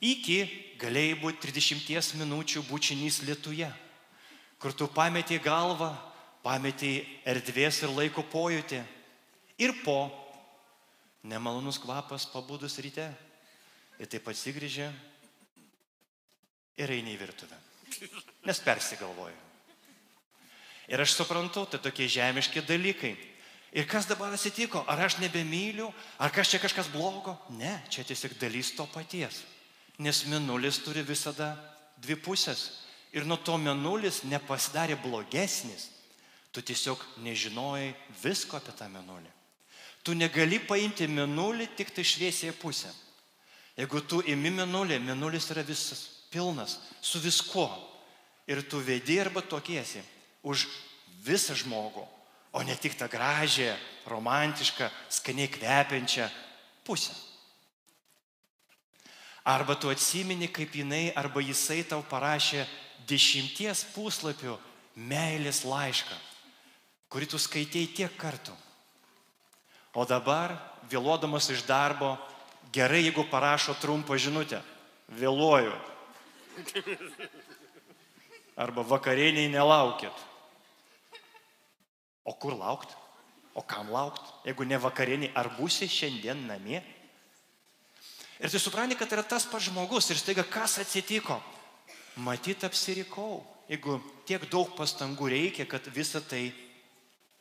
[0.00, 0.38] Iki
[0.80, 3.68] galėjai būti 30 minučių bučinys Lietuje,
[4.60, 5.92] kur tu pametė galvą,
[6.44, 8.80] pametė erdvės ir laiko pojūtį.
[9.60, 10.08] Ir po
[11.22, 13.10] nemalonus kvapas pabudus ryte.
[14.00, 14.88] Ir taip atsigrįžė
[16.80, 17.58] ir eini į virtuvę.
[18.48, 19.36] Nes persigalvoju.
[20.90, 23.12] Ir aš suprantu, tai tokie žemiški dalykai.
[23.70, 24.82] Ir kas dabar atsitiko?
[24.90, 25.92] Ar aš nebemyliu?
[26.18, 27.36] Ar kas čia kažkas blogo?
[27.54, 29.44] Ne, čia tiesiog dalys to paties.
[30.02, 31.52] Nes minulis turi visada
[32.00, 32.88] dvi pusės.
[33.14, 35.90] Ir nuo to minulis nepasidarė blogesnis.
[36.50, 39.30] Tu tiesiog nežinojai visko apie tą minulį.
[40.02, 42.90] Tu negali paimti minulį tik tai šviesiai pusę.
[43.78, 47.68] Jeigu tu imi minulį, minulis yra visas pilnas, su viskuo.
[48.50, 50.02] Ir tu vedi arba tokiesi
[50.42, 50.66] už
[51.22, 52.02] visą žmogų,
[52.52, 53.76] o ne tik tą gražią,
[54.10, 56.26] romantišką, skaniai kvepiančią
[56.84, 57.14] pusę.
[59.44, 62.66] Arba tu atsimeni, kaip jinai arba jisai tau parašė
[63.08, 64.58] dešimties puslapių
[64.96, 66.16] meilės laišką,
[67.10, 68.54] kurį tu skaitėjai tiek kartų.
[69.98, 70.54] O dabar,
[70.90, 72.14] vėluodamas iš darbo,
[72.72, 74.62] gerai, jeigu parašo trumpą žinutę.
[75.18, 75.74] Vėluoju.
[78.60, 80.14] Arba vakarieniai nelaukit.
[82.24, 82.94] O kur laukti?
[83.58, 84.30] O kam laukti?
[84.46, 86.78] Jeigu ne vakarieniai, ar būsi šiandien namie?
[88.40, 91.40] Ir tu supranti, kad yra tas pats žmogus ir staiga kas atsitiko?
[92.22, 93.42] Matyt, apsirikau.
[93.70, 96.52] Jeigu tiek daug pastangų reikia, kad visą tai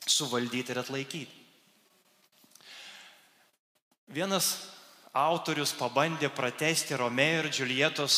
[0.07, 1.35] suvaldyti ir atlaikyti.
[4.09, 4.53] Vienas
[5.13, 8.15] autorius pabandė pratesti Romeo ir Džiulietos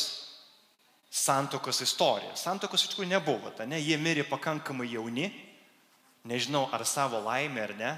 [1.12, 2.32] santokos istoriją.
[2.39, 3.80] Santokos iš tikrųjų nebuvo, ta, ne?
[3.82, 5.28] jie mirė pakankamai jauni,
[6.24, 7.91] nežinau ar savo laimę ar ne,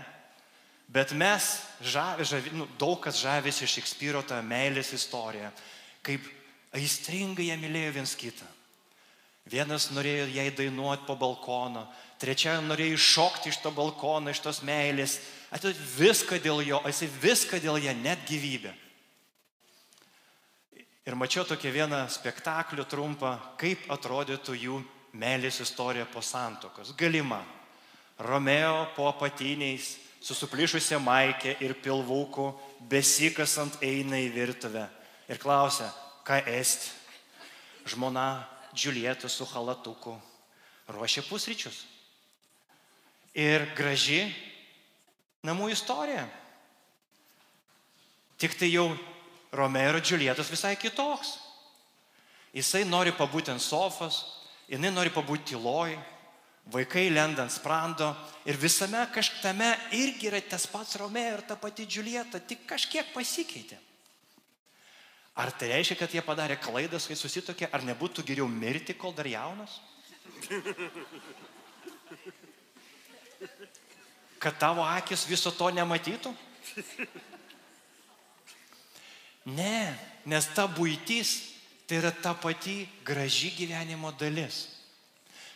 [0.89, 5.52] bet mes, žavi, žavi, nu, daug kas žavėsi Šekspyro tą meilės istoriją,
[6.06, 6.26] kaip
[6.74, 8.50] aistringai jie mylėjo viens kitą.
[9.49, 11.84] Vienas norėjo jai dainuoti po balkono,
[12.19, 15.17] trečia norėjo iššokti iš to balkono, iš tos meilės,
[15.51, 18.71] atiduoti viską dėl jo, esi viską dėl ją, net gyvybę.
[21.03, 24.79] Ir mačiau tokią vieną spektaklių trumpą, kaip atrodytų jų
[25.19, 26.93] meilės istorija po santokos.
[26.95, 27.43] Galima.
[28.23, 32.53] Romeo po apatiniais, su suplyšusia maikė ir pilvuku,
[32.88, 34.86] besikasant eina į virtuvę
[35.27, 35.89] ir klausia,
[36.23, 36.93] ką esti.
[37.89, 40.15] Žmona Džiulieta su halatuku
[40.88, 41.83] ruošia pusryčius.
[43.33, 44.27] Ir graži
[45.45, 46.25] namų istorija.
[48.38, 48.91] Tik tai jau
[49.53, 51.38] Romero Džiulietas visai kitoks.
[52.53, 54.19] Jisai nori pabūti ant sofos,
[54.69, 55.95] jinai nori pabūti tyloj,
[56.73, 58.12] vaikai lenda ant sprando
[58.45, 63.79] ir visame kažkame irgi yra tas pats Romeo ir ta pati Džiulieta, tik kažkiek pasikeitė.
[65.34, 69.26] Ar tai reiškia, kad jie padarė klaidas, kai susitokė, ar nebūtų geriau mirti, kol dar
[69.26, 69.80] jaunas?
[74.43, 76.34] kad tavo akis viso to nematytų?
[79.43, 79.96] Ne,
[80.28, 81.32] nes ta būtis
[81.88, 84.67] tai yra ta pati graži gyvenimo dalis.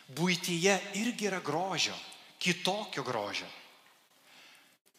[0.08, 1.96] Būtyje irgi yra grožio,
[2.40, 3.48] kitokio grožio.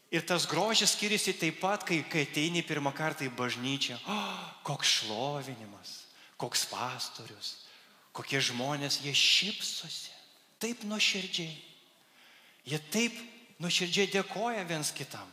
[0.10, 4.00] Ir tas grožis skiriasi taip pat, kai, kai ateini pirmą kartą į bažnyčią.
[4.10, 5.92] Oh, koks šlovinimas,
[6.42, 7.52] koks pastorius,
[8.18, 10.16] kokie žmonės, jie šypsosi.
[10.60, 11.54] Taip nuoširdžiai.
[12.66, 13.16] Jie taip
[13.62, 15.30] nuoširdžiai dėkoja viens kitam.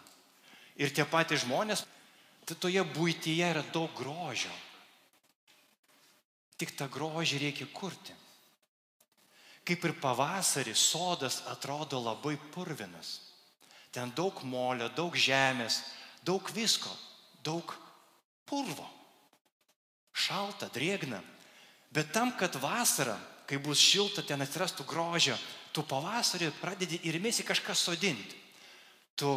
[0.76, 1.86] Ir tie patys žmonės,
[2.44, 4.52] tai toje būtyje yra daug grožio.
[6.60, 8.12] Tik tą grožį reikia kurti.
[9.66, 13.25] Kaip ir pavasarį sodas atrodo labai purvinas.
[13.96, 15.80] Ten daug molio, daug žemės,
[16.20, 16.90] daug visko,
[17.40, 17.70] daug
[18.44, 18.84] purvo.
[20.12, 21.22] Šalta, drėgna.
[21.96, 23.16] Bet tam, kad vasarą,
[23.48, 25.36] kai bus šilta, ten atsirastų grožio,
[25.72, 28.36] tu pavasarį pradedi ir mėsi kažką sodinti.
[29.16, 29.30] Tu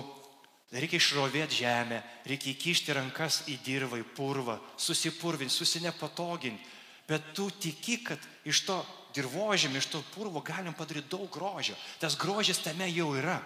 [0.76, 6.76] reikia išrovėti žemę, reikia įkišti rankas į dirvą, į purvą, susipurvinti, susinepatoginti.
[7.08, 8.76] Bet tu tiki, kad iš to
[9.16, 11.78] dirbožėmio, iš to purvo galim padaryti daug grožio.
[12.02, 13.40] Tas grožis tame jau yra.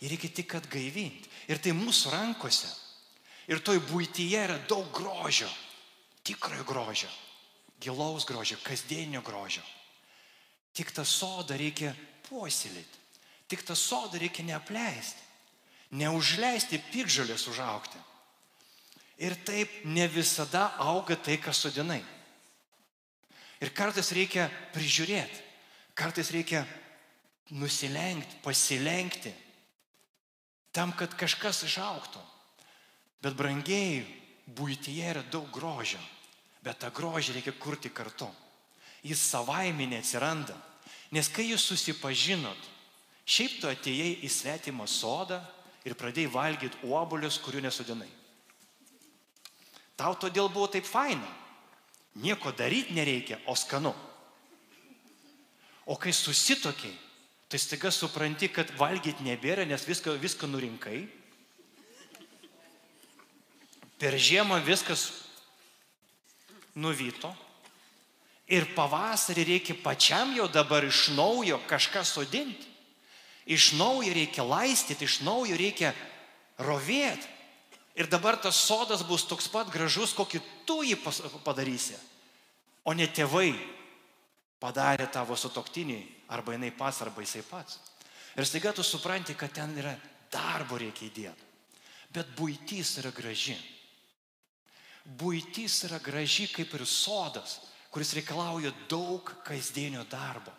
[0.00, 1.30] Ir reikia tik atgaivinti.
[1.50, 2.68] Ir tai mūsų rankose.
[3.48, 5.48] Ir toj būtyje yra daug grožio.
[6.22, 7.10] Tikrojo grožio.
[7.80, 9.62] Gilaus grožio, kasdienio grožio.
[10.74, 11.94] Tik tą sodą reikia
[12.28, 13.02] puoselėti.
[13.48, 15.24] Tik tą sodą reikia neapleisti.
[15.98, 17.98] Neužleisti pikžalės užaukti.
[19.18, 22.02] Ir taip ne visada auga tai, ką sudinai.
[23.58, 25.40] Ir kartais reikia prižiūrėti,
[25.98, 26.62] kartais reikia
[27.50, 29.32] nusilenkti, pasilenkti,
[30.72, 32.20] tam, kad kažkas išauktų.
[33.22, 34.04] Bet brangiai,
[34.46, 36.00] būtyje yra daug grožio,
[36.62, 38.28] bet tą grožį reikia kurti kartu.
[39.02, 40.56] Jis savaime neatsiranda.
[41.14, 42.58] Nes kai jūs susipažinot,
[43.28, 45.40] šiaip tu atėjai į svetimą sodą
[45.88, 48.08] ir pradėjai valgyti uobulius, kurių nesudinai.
[49.98, 51.26] Tau todėl buvo taip faina.
[52.18, 53.94] Nieko daryti nereikia, o skanu.
[55.86, 56.94] O kai susitokiai,
[57.48, 61.06] tai staiga supranti, kad valgyti nebėra, nes viską, viską nurinkai.
[63.98, 65.08] Per žiemą viskas
[66.78, 67.32] nuvyto.
[68.48, 72.68] Ir pavasarį reikia pačiam jau dabar iš naujo kažką sodinti.
[73.48, 75.94] Iš naujo reikia laistyti, iš naujo reikia
[76.60, 77.28] rovėti.
[77.98, 81.00] Ir dabar tas sodas bus toks pat gražus, kokį tu jį
[81.44, 81.96] padarysi.
[82.84, 83.56] O ne tėvai
[84.60, 87.78] padarė tavo sutoktiniai, arba jinai pats, arba jisai pats.
[88.38, 89.94] Ir staiga tu supranti, kad ten yra
[90.30, 91.46] darbo reikia įdėti.
[92.14, 93.56] Bet būtys yra graži.
[95.18, 97.58] Būtys yra graži kaip ir sodas,
[97.90, 100.52] kuris reikalauja daug kasdienio darbo.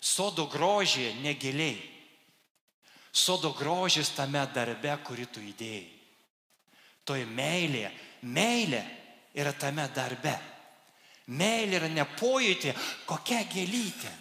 [0.00, 1.78] Sodo grožė negiliai.
[3.14, 5.86] Sodo grožis tame darbe, kurį tu įdėjai.
[7.04, 7.90] Toj meilė,
[8.22, 8.82] meilė
[9.36, 10.34] yra tame darbe.
[11.32, 12.74] Meilė yra ne pojūtė,
[13.08, 14.12] kokia gėlytė.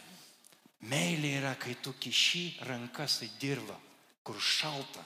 [0.88, 3.76] Meilė yra, kai tu kiši rankas į dirvą,
[4.24, 5.04] kur šalta,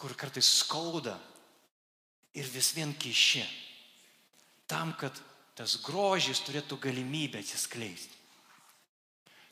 [0.00, 1.16] kur kartais skauda
[2.36, 3.44] ir vis vien kiši.
[4.68, 5.16] Tam, kad
[5.56, 8.16] tas grožis turėtų galimybę atsiskleisti.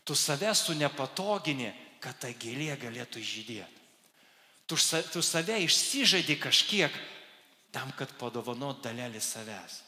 [0.05, 1.71] Tu savęs su nepatogini,
[2.03, 3.83] kad ta gėlė galėtų žydėti.
[4.67, 4.77] Tu,
[5.13, 6.95] tu save išsižadi kažkiek
[7.75, 9.82] tam, kad padovanot dalelį savęs.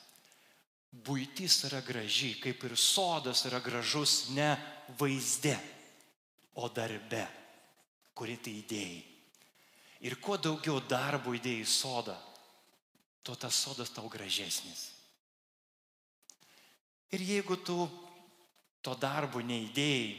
[0.95, 4.53] Būtis yra graži, kaip ir sodas yra gražus ne
[4.99, 5.57] vaizde,
[6.55, 7.25] o darbe,
[8.15, 9.03] kurį tai įdėjai.
[10.07, 12.15] Ir kuo daugiau darbo įdėjai į sodą,
[13.25, 14.93] tuo tas sodas tau gražesnis.
[17.15, 17.79] Ir jeigu tu
[18.85, 20.13] to darbo neįdėjai,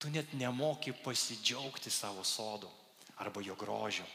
[0.00, 2.70] tu net nemoki pasidžiaugti savo sodu
[3.20, 4.06] arba jo grožiu.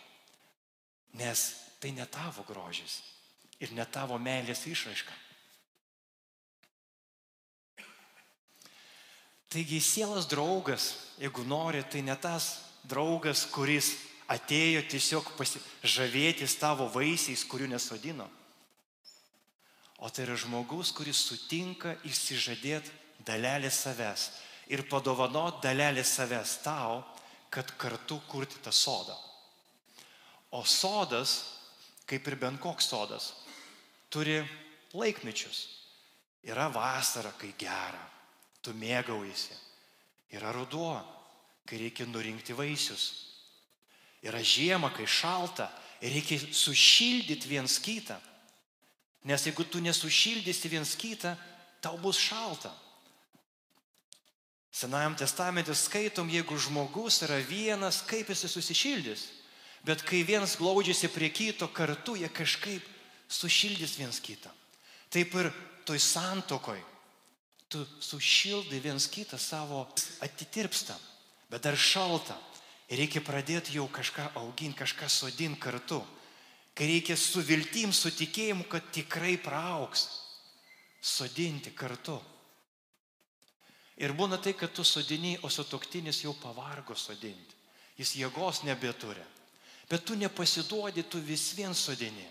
[1.20, 1.44] Nes
[1.80, 3.02] tai ne tavo grožis
[3.62, 5.14] ir ne tavo meilės išraiška.
[9.50, 13.94] Taigi sielas draugas, jeigu nori, tai ne tas draugas, kuris
[14.32, 15.30] atėjo tiesiog
[15.86, 18.28] žavėtis tavo vaisiais, kurių nesodino.
[20.04, 22.92] O tai yra žmogus, kuris sutinka išsižadėti
[23.26, 24.30] dalelį savęs
[24.74, 27.04] ir padovanot dalelį savęs tau,
[27.50, 29.16] kad kartu kurti tą sodą.
[30.52, 31.38] O sodas,
[32.10, 33.32] kaip ir bent koks sodas,
[34.10, 34.42] turi
[34.94, 35.64] laikmečius.
[36.46, 38.04] Yra vasara, kai gera,
[38.66, 39.56] tu mėgaujasi.
[40.34, 40.98] Yra ruduo,
[41.70, 43.06] kai reikia nurinkti vaisius.
[44.26, 45.70] Yra žiema, kai šalta
[46.02, 48.18] ir reikia sušildyti viens kitą.
[49.26, 51.36] Nes jeigu tu nesušildysi viens kitą,
[51.82, 52.74] tau bus šalta.
[54.76, 59.30] Senajam testamente skaitom, jeigu žmogus yra vienas, kaip jis susišildys.
[59.86, 62.84] Bet kai vienas glaudžiasi prie kito kartu, jie kažkaip
[63.30, 64.50] sušildys viens kitą.
[65.14, 65.52] Taip ir
[65.86, 66.82] toj santokoj.
[67.76, 69.82] Tu sušildai viens kitą savo
[70.24, 71.00] atitirpstam,
[71.52, 72.38] bet dar šalta.
[72.88, 75.98] Ir reikia pradėti jau kažką auginti, kažką sodinti kartu.
[76.72, 80.06] Kai reikia su viltim, su tikėjimu, kad tikrai praauks.
[81.04, 82.16] Sodinti kartu.
[84.00, 87.60] Ir būna tai, kad tu sodini, o sutoktinis jau pavargo sodinti.
[88.00, 89.24] Jis jėgos nebeturi.
[89.92, 92.30] Bet tu nepasiduodi, tu vis vien sodini.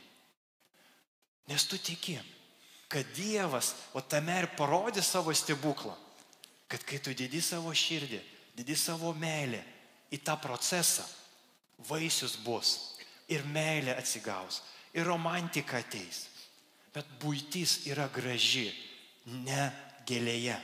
[1.53, 2.17] Nes tu tiki,
[2.88, 5.94] kad Dievas, o tame ir parodė savo stebuklą.
[6.68, 8.20] Kad kai tu didi savo širdį,
[8.57, 9.61] didi savo meilę
[10.14, 11.05] į tą procesą,
[11.88, 12.94] vaisius bus.
[13.29, 14.61] Ir meilė atsigaus.
[14.92, 16.27] Ir romantika ateis.
[16.94, 18.68] Bet būtis yra graži,
[19.25, 19.70] ne
[20.07, 20.59] gėlėje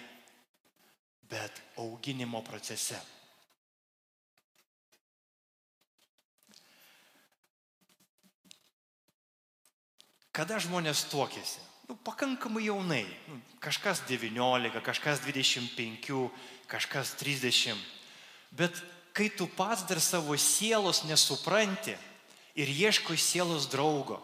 [1.31, 2.99] bet auginimo procese.
[10.35, 11.70] Kada žmonės tuokėsi?
[11.91, 13.07] Nu, pakankamai jaunai.
[13.27, 16.31] Nu, kažkas 19, kažkas 25,
[16.71, 17.75] kažkas 30.
[18.51, 18.71] Bet
[19.13, 21.97] kai tu pats dar savo sielos nesupranti
[22.55, 24.23] ir ieškoi sielos draugo,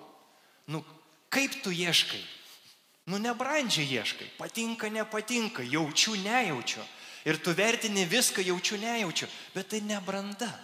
[0.71, 0.85] nu
[1.29, 2.23] kaip tu ieškai?
[3.11, 6.87] Nu nebrandžiai ieškai, patinka, nepatinka, jaučiu, nejaučiu.
[7.27, 10.55] Ir tu vertini viską, jaučiu, nejaučiu, bet tai nebranda.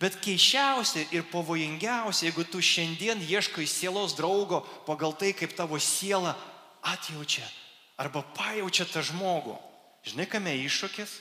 [0.00, 6.32] Bet keišiausia ir pavojingiausia, jeigu tu šiandien ieškai sielos draugo pagal tai, kaip tavo siela
[6.80, 7.44] atjaučia
[8.00, 9.58] arba pajaučia tą žmogų.
[10.08, 11.18] Žinai, kame iššūkis?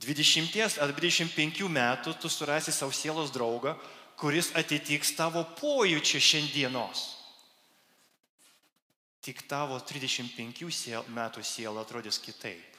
[0.00, 3.74] 20 ar 25 metų tu surasi savo sielos draugą,
[4.14, 7.20] kuris atitiks tavo pojūčių šiandienos
[9.20, 12.78] tik tavo 35 siel, metų siela atrodys kitaip.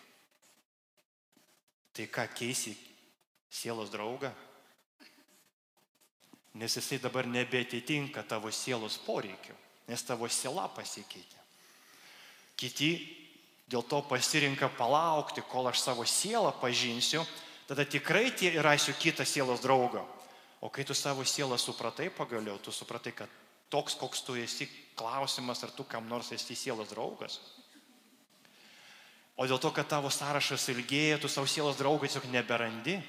[1.94, 2.74] Tai ką keisi
[3.52, 4.32] sielos draugą?
[6.54, 9.56] nes jisai dabar nebetitinka tavo sielos poreikių,
[9.88, 11.39] nes tavo siela pasikeitė.
[12.60, 12.91] Kiti
[13.72, 17.24] dėl to pasirinka palaukti, kol aš savo sielą pažinsiu,
[17.70, 18.28] tada tikrai
[18.60, 20.04] rasiu kitą sielos draugą.
[20.62, 23.30] O kai tu savo sielą supratai pagaliau, tu supratai, kad
[23.72, 27.39] toks, koks tu esi, klausimas, ar tu kam nors esi sielos draugas.
[29.39, 32.99] O dėl to, kad tavo sąrašas ilgėja, tu savo sielos draugą tiesiog neberandi.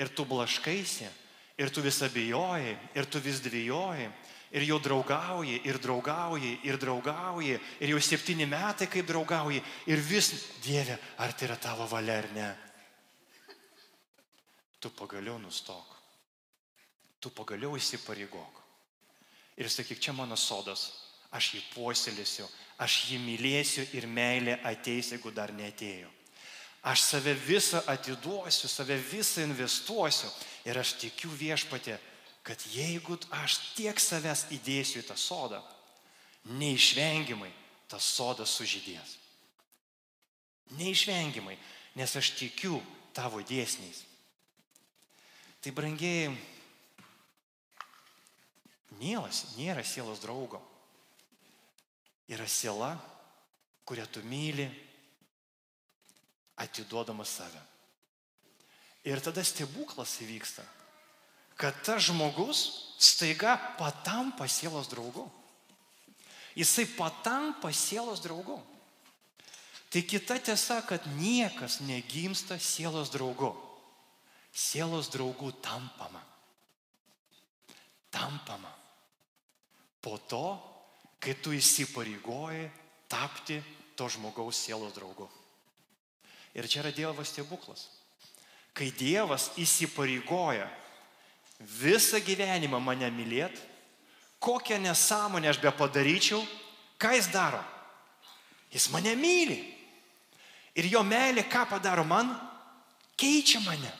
[0.00, 1.08] Ir tu blaškaisi,
[1.60, 4.08] ir tu vis abejoji, ir tu vis dvėjoji,
[4.52, 10.32] ir jau draugauji, ir draugauji, ir draugauji, ir jau septyni metai kaip draugauji, ir vis,
[10.64, 12.50] Dieve, ar tai yra tavo valia ar ne.
[14.80, 15.98] Tu pagaliau nustok.
[17.20, 18.58] Tu pagaliau įsipareigok.
[19.56, 20.88] Ir sakyk, čia mano sodas,
[21.30, 22.48] aš jį puoselėsiu,
[22.82, 26.10] aš jį mylėsiu ir meilė ateis, jeigu dar neatėjo.
[26.82, 30.30] Aš save visą atiduosiu, save visą investuosiu
[30.66, 31.94] ir aš tikiu viešpatė,
[32.42, 35.60] kad jeigu aš tiek savęs įdėsiu į tą sodą,
[36.58, 37.52] neišvengiamai
[37.86, 39.18] tas sodas sužydės.
[40.78, 41.54] Neišvengiamai,
[41.94, 42.80] nes aš tikiu
[43.14, 44.00] tavo dėsniais.
[45.62, 46.32] Tai brangiai,
[48.98, 50.58] nielas nėra sielos draugo.
[52.32, 52.96] Yra siela,
[53.86, 54.66] kurią tu myli,
[56.56, 57.62] atiduodamas save.
[59.04, 60.62] Ir tada stebuklas įvyksta,
[61.58, 62.60] kad tas žmogus
[63.02, 65.26] staiga patampa sielos draugu.
[66.54, 68.60] Jisai patampa sielos draugu.
[69.92, 73.52] Tai kita tiesa, kad niekas negimsta sielos draugu.
[74.52, 76.22] Sielos draugų tampama.
[78.12, 78.70] Tampama.
[80.02, 80.46] Po to,
[81.20, 82.68] kai tu įsipareigoji
[83.08, 83.60] tapti
[83.96, 85.28] to žmogaus sielos draugu.
[86.54, 87.88] Ir čia yra Dievo stebuklas.
[88.72, 90.68] Kai Dievas įsipareigoja
[91.60, 93.60] visą gyvenimą mane mylėti,
[94.42, 96.42] kokią nesąmonę aš be padaryčiau,
[96.98, 97.60] ką jis daro?
[98.72, 99.60] Jis mane myli.
[100.74, 102.32] Ir jo meilė ką padaro man?
[103.16, 103.92] Keičia mane.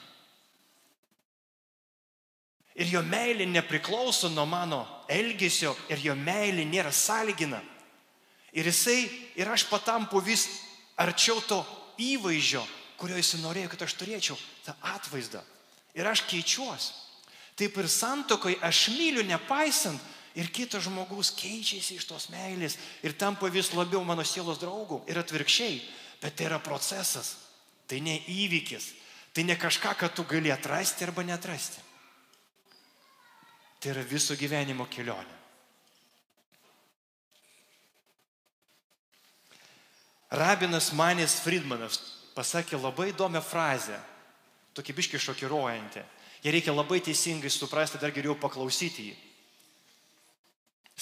[2.75, 7.61] Ir jo meilė nepriklauso nuo mano elgesio ir jo meilė nėra sąlygina.
[8.53, 9.05] Ir jisai,
[9.37, 10.49] ir aš patampu vis
[10.97, 11.61] arčiau to
[12.03, 12.63] įvaizdžio,
[13.01, 14.37] kurio jis norėjo, kad aš turėčiau,
[14.67, 15.43] tą atvaizdą.
[15.99, 16.93] Ir aš keičiuosi.
[17.59, 20.01] Taip ir santokai aš myliu nepaisant
[20.35, 25.21] ir kitas žmogus keičiasi iš tos meilės ir tampa vis labiau mano sielos draugų ir
[25.21, 25.83] atvirkščiai.
[26.23, 27.35] Bet tai yra procesas,
[27.91, 28.85] tai ne įvykis,
[29.35, 31.83] tai ne kažką, kad tu gali atrasti arba netrasti.
[33.83, 35.42] Tai yra viso gyvenimo kelionė.
[40.33, 41.99] Rabinas Manis Friedmanas
[42.33, 43.99] pasakė labai įdomią frazę,
[44.73, 46.05] tokį biški šokiruojantį.
[46.43, 49.19] Jie reikia labai teisingai suprasti, dar geriau paklausyti jį.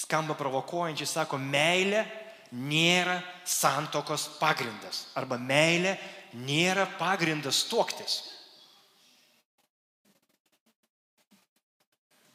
[0.03, 2.03] Skamba provokuojančiai, sako, meilė
[2.51, 5.05] nėra santokos pagrindas.
[5.15, 5.95] Arba meilė
[6.35, 8.19] nėra pagrindas tuoktis.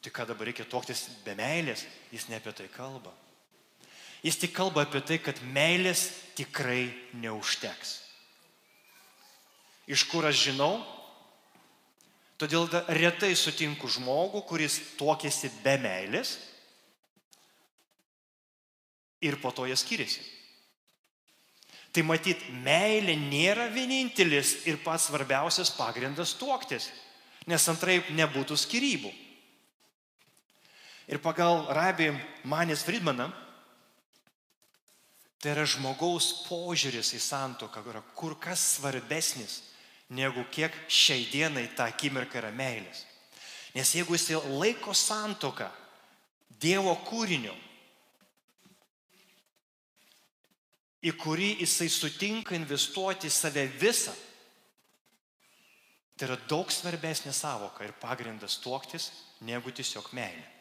[0.00, 1.84] Tai ką dabar reikia tuoktis be meilės,
[2.14, 3.12] jis ne apie tai kalba.
[4.24, 6.08] Jis tik kalba apie tai, kad meilės
[6.38, 6.88] tikrai
[7.20, 7.96] neužteks.
[9.86, 10.80] Iš kur aš žinau?
[12.36, 16.36] Todėl retai sutinku žmogų, kuris tuokėsi be meilės
[19.24, 20.20] ir po to jie skiriasi.
[21.96, 26.90] Tai matyt, meilė nėra vienintelis ir pats svarbiausias pagrindas tuoktis,
[27.48, 29.12] nes antraip nebūtų skirybų.
[31.08, 32.10] Ir pagal rabį
[32.44, 33.30] Manis Friedmaną,
[35.42, 39.60] Tai yra žmogaus požiūris į santoką, yra kur kas svarbesnis
[40.08, 43.04] negu kiek šiai dienai tą akimirką yra meilės.
[43.76, 45.68] Nes jeigu jis laiko santoką
[46.56, 47.52] Dievo kūriniu,
[51.04, 54.14] į kurį jisai sutinka investuoti save visą,
[56.16, 59.10] tai yra daug svarbesnė savoka ir pagrindas tuoktis
[59.44, 60.55] negu tiesiog meilė.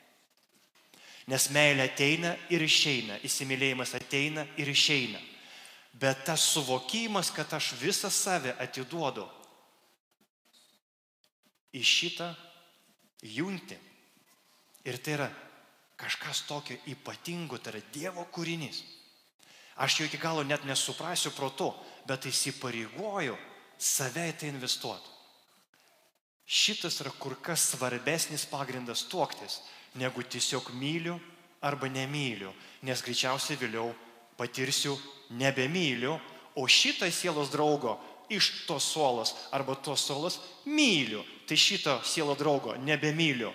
[1.28, 5.21] Nes meilė ateina ir išeina, įsimylėjimas ateina ir išeina.
[5.95, 9.26] Bet tas suvokimas, kad aš visą save atiduodu
[11.73, 12.30] į šitą
[13.26, 13.78] jungti.
[14.86, 15.30] Ir tai yra
[15.97, 18.84] kažkas tokio ypatingo, tai yra Dievo kūrinys.
[19.82, 21.71] Aš jau iki galo net nesuprasiu protu,
[22.07, 23.36] bet įsipareigoju
[23.80, 25.11] save į tai investuoti.
[26.45, 29.63] Šitas yra kur kas svarbesnis pagrindas tuoktis,
[29.96, 31.20] negu tiesiog myliu
[31.62, 32.52] arba nemyliu,
[32.86, 33.93] nes greičiausiai vėliau
[34.38, 34.98] patirsiu
[35.30, 36.20] nebemyliu,
[36.56, 37.98] o šitą sielos draugo
[38.30, 41.24] iš tos suolos arba tos suolos myliu.
[41.46, 43.54] Tai šito sielo draugo nebemyliu.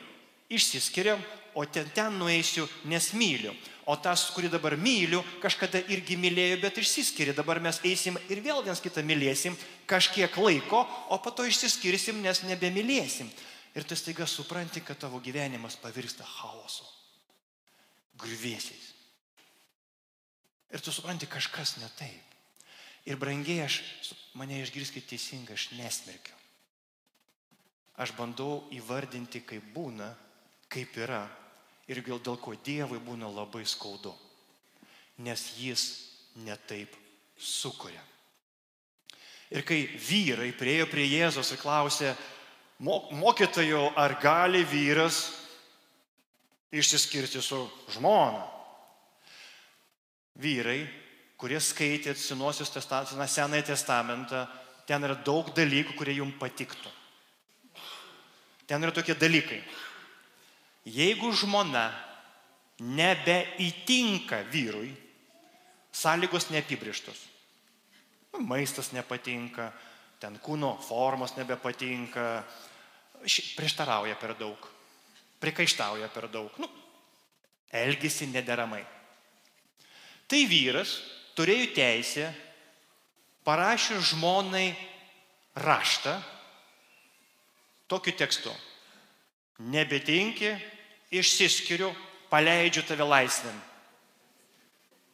[0.51, 1.21] išsiskiriam,
[1.55, 3.55] o ten ten nueisiu, nes myliu.
[3.87, 7.35] O tas, kurį dabar myliu, kažkada irgi mylėjo, bet išsiskiria.
[7.35, 12.43] Dabar mes eisim ir vėl viens kitą mylėsim kažkiek laiko, o po to išsiskirsim, nes
[12.47, 13.31] nebemylėsim.
[13.75, 16.87] Ir tu staiga supranti, kad tavo gyvenimas pavirsta chaosu,
[18.19, 18.89] grįvėsiais.
[20.71, 22.35] Ir tu supranti, kažkas ne taip.
[23.07, 23.81] Ir brangiai aš,
[24.39, 26.37] mane išgirskit teisingai, aš nesmerkiu.
[28.01, 30.09] Aš bandau įvardinti, kaip būna,
[30.73, 31.25] kaip yra
[31.91, 34.15] ir dėl ko Dievui būna labai skaudu.
[35.19, 35.85] Nes jis
[36.47, 36.95] netaip
[37.37, 38.03] sukuria.
[39.51, 42.15] Ir kai vyrai priejo prie Jėzos ir klausė,
[42.81, 45.29] mokytojo, ar gali vyras
[46.73, 47.61] išsiskirti su
[47.93, 48.47] žmona?
[50.41, 50.81] Vyrai,
[51.37, 54.47] kurie skaitė Senosios testamentą, Senąjį testamentą,
[54.89, 56.93] ten yra daug dalykų, kurie jums patiktų.
[58.71, 59.61] Ten yra tokie dalykai.
[60.89, 61.91] Jeigu žmona
[62.81, 64.95] nebeįtinka vyrui,
[65.93, 67.27] sąlygos neapibrieštos.
[68.33, 69.73] Nu, maistas nepatinka,
[70.23, 72.45] ten kūno formos nebepatinka,
[73.57, 74.69] prieštarauja per daug,
[75.43, 76.69] prikaištauja per daug, nu,
[77.73, 78.83] elgesi nederamai.
[80.31, 80.97] Tai vyras
[81.39, 82.31] turėjo teisę,
[83.47, 84.69] parašė žmonai
[85.59, 86.17] raštą
[87.91, 88.53] tokiu tekstu
[89.61, 90.55] nebetinki,
[91.13, 91.91] išsiskiriu,
[92.33, 93.57] paleidžiu tave laisvėn.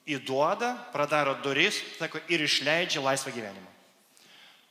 [0.06, 3.72] Įduoda, pradaro duris, sako, ir išleidžia laisvą gyvenimą.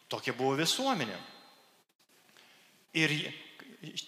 [0.07, 1.17] Tokia buvo visuomenė.
[2.95, 3.11] Ir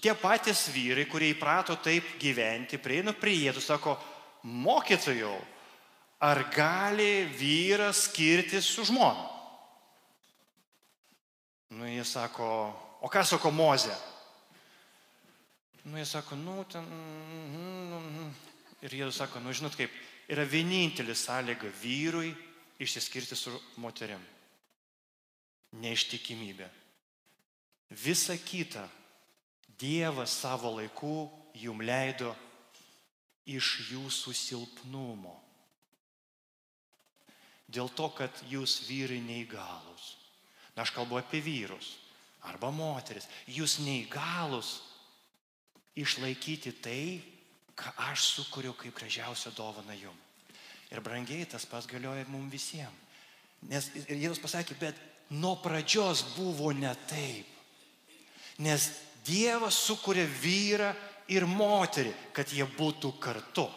[0.01, 3.97] tie patys vyrai, kurie įprato taip gyventi, prieina prie jėtų, sako,
[4.47, 5.35] mokytojau,
[6.23, 9.27] ar gali vyras skirtis su žmona?
[11.75, 12.47] Nu, jie sako,
[13.03, 13.95] o ką sako Mozė?
[15.83, 16.87] Nu, jie sako, nu, ten.
[17.51, 18.31] Nu, nu.
[18.81, 19.91] Ir jie sako, nu, žinot kaip,
[20.31, 22.31] yra vienintelė sąlyga vyrui
[22.79, 23.51] išsiskirti su
[23.83, 24.23] moteriam.
[25.83, 26.67] Neištikimybė.
[27.89, 28.87] Visa kita
[29.77, 32.33] Dievas savo laiku jum leido
[33.45, 35.35] iš jūsų silpnumo.
[37.67, 40.15] Dėl to, kad jūs vyrai neįgalus.
[40.73, 41.95] Na, aš kalbu apie vyrus
[42.47, 43.27] arba moteris.
[43.49, 44.77] Jūs neįgalus
[45.99, 47.01] išlaikyti tai,
[47.77, 50.15] ką aš sukūriau kaip gražiausią dovaną jum.
[50.89, 53.03] Ir brangiai tas pas galioja mums visiems.
[53.67, 54.97] Nes Jėzus pasakė, bet
[55.33, 57.56] nuo pradžios buvo ne taip.
[58.63, 58.89] Nes
[59.27, 60.93] Dievas sukūrė vyrą
[61.27, 63.67] ir moterį, kad jie būtų kartu.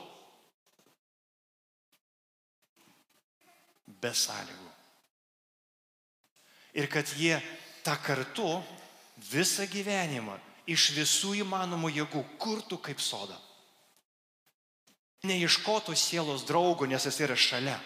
[4.00, 4.68] Be sąlygų.
[6.78, 7.40] Ir kad jie
[7.82, 8.46] tą kartu
[9.32, 10.38] visą gyvenimą
[10.70, 13.34] iš visų įmanomų jėgų kurtų kaip sodą.
[15.26, 17.76] Neieškotų sielos draugo, nes jis yra šalia.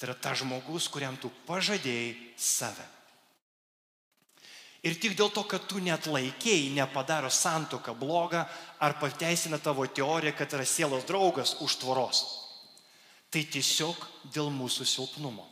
[0.00, 2.86] Tai yra ta žmogus, kuriam tu pažadėjai save.
[4.86, 8.46] Ir tik dėl to, kad tu net laikėjai, nepadaro santoką blogą
[8.80, 12.22] ar pateisina tavo teoriją, kad yra sielos draugas už tvoros.
[13.30, 14.00] Tai tiesiog
[14.32, 15.44] dėl mūsų silpnumo.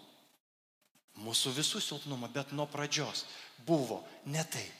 [1.20, 3.26] Mūsų visų silpnumo, bet nuo pradžios
[3.66, 4.78] buvo ne taip.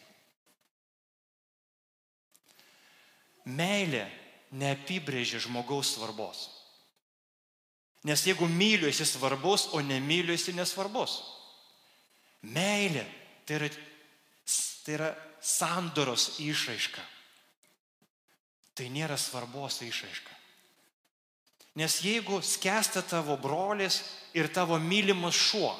[3.49, 4.05] meilė
[4.53, 6.49] neapibrėžia žmogaus svarbos.
[8.07, 11.19] Nes jeigu myliu esi svarbus, o nemyliu esi nesvarbus.
[12.47, 13.05] Meilė
[13.49, 13.71] tai yra,
[14.89, 15.11] tai yra
[15.45, 17.03] sandoros išraiška.
[18.73, 20.33] Tai nėra svarbos išraiška.
[21.77, 24.01] Nes jeigu skęsta tavo brolis
[24.33, 25.75] ir tavo mylimas šuo,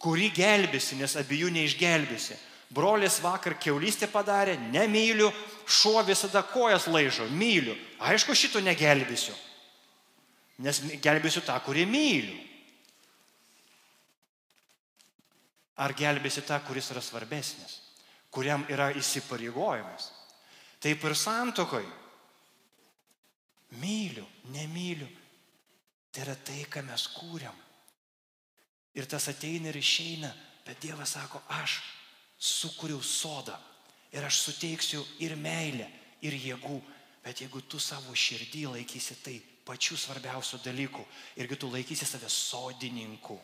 [0.00, 2.38] kurį gelbėsi, nes abiejų neišgelbėsi,
[2.68, 5.30] Brolis vakar keulystę padarė, nemyliu,
[5.64, 7.72] šuo visada kojas laižo, myliu.
[8.04, 9.32] Aišku, šito negelbėsiu.
[10.60, 12.36] Nes gelbėsiu tą, kurį myliu.
[15.78, 17.78] Ar gelbėsi tą, kuris yra svarbesnis,
[18.34, 20.10] kuriam yra įsipareigojimas.
[20.82, 21.86] Taip ir santokoj.
[23.78, 24.24] Myliu,
[24.54, 25.08] nemyliu.
[26.10, 27.54] Tai yra tai, ką mes kūriam.
[28.98, 30.30] Ir tas ateina ir išeina,
[30.66, 31.78] bet Dievas sako, aš
[32.38, 33.54] sukūriau sodą
[34.12, 35.86] ir aš suteiksiu ir meilę,
[36.24, 36.78] ir jėgų,
[37.24, 39.36] bet jeigu tu savo širdį laikysi tai
[39.68, 41.04] pačių svarbiausių dalykų,
[41.42, 43.36] irgi tu laikysi save sodininku,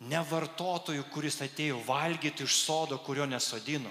[0.00, 3.90] ne vartotoju, kuris atėjo valgyti iš sodo, kurio nesodino,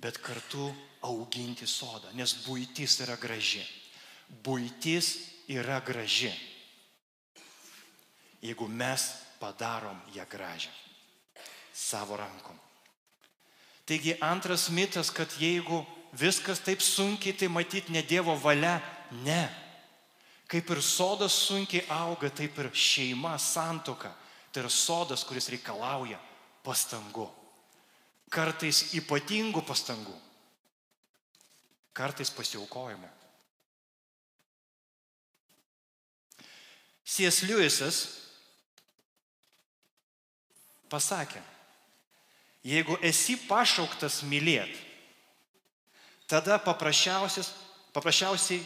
[0.00, 0.68] bet kartu
[1.06, 3.64] auginti sodą, nes būtis yra graži.
[4.44, 5.14] Būtis
[5.50, 6.30] yra graži,
[8.44, 9.08] jeigu mes
[9.40, 10.70] padarom ją gražią
[11.74, 12.58] savo rankom.
[13.84, 15.82] Taigi antras mitas, kad jeigu
[16.12, 18.78] viskas taip sunkiai, tai matyti ne Dievo valia.
[19.24, 19.48] Ne.
[20.46, 24.12] Kaip ir sodas sunkiai auga, taip ir šeima, santoka.
[24.50, 26.18] Tai yra sodas, kuris reikalauja
[26.66, 27.28] pastangų.
[28.30, 30.14] Kartais ypatingų pastangų.
[31.94, 33.08] Kartais pasiaukojimo.
[37.10, 37.42] C.S.
[37.42, 37.96] Lewisas
[40.90, 41.40] pasakė,
[42.66, 44.78] jeigu esi pašauktas mylėti,
[46.30, 48.60] tada paprasčiausiai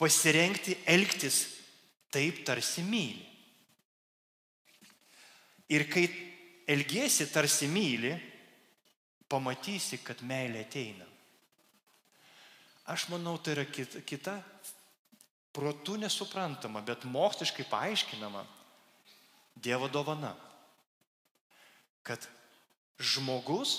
[0.00, 1.46] pasirengti elgtis
[2.12, 3.29] taip tarsi myli.
[5.70, 6.08] Ir kai
[6.70, 8.12] elgiesi tarsi myli,
[9.30, 11.06] pamatysi, kad meilė ateina.
[12.90, 14.34] Aš manau, tai yra kita, kita
[15.54, 18.42] protų nesuprantama, bet moksliškai paaiškinama
[19.60, 20.32] Dievo dovana.
[22.06, 22.22] Kad
[22.96, 23.74] žmogus,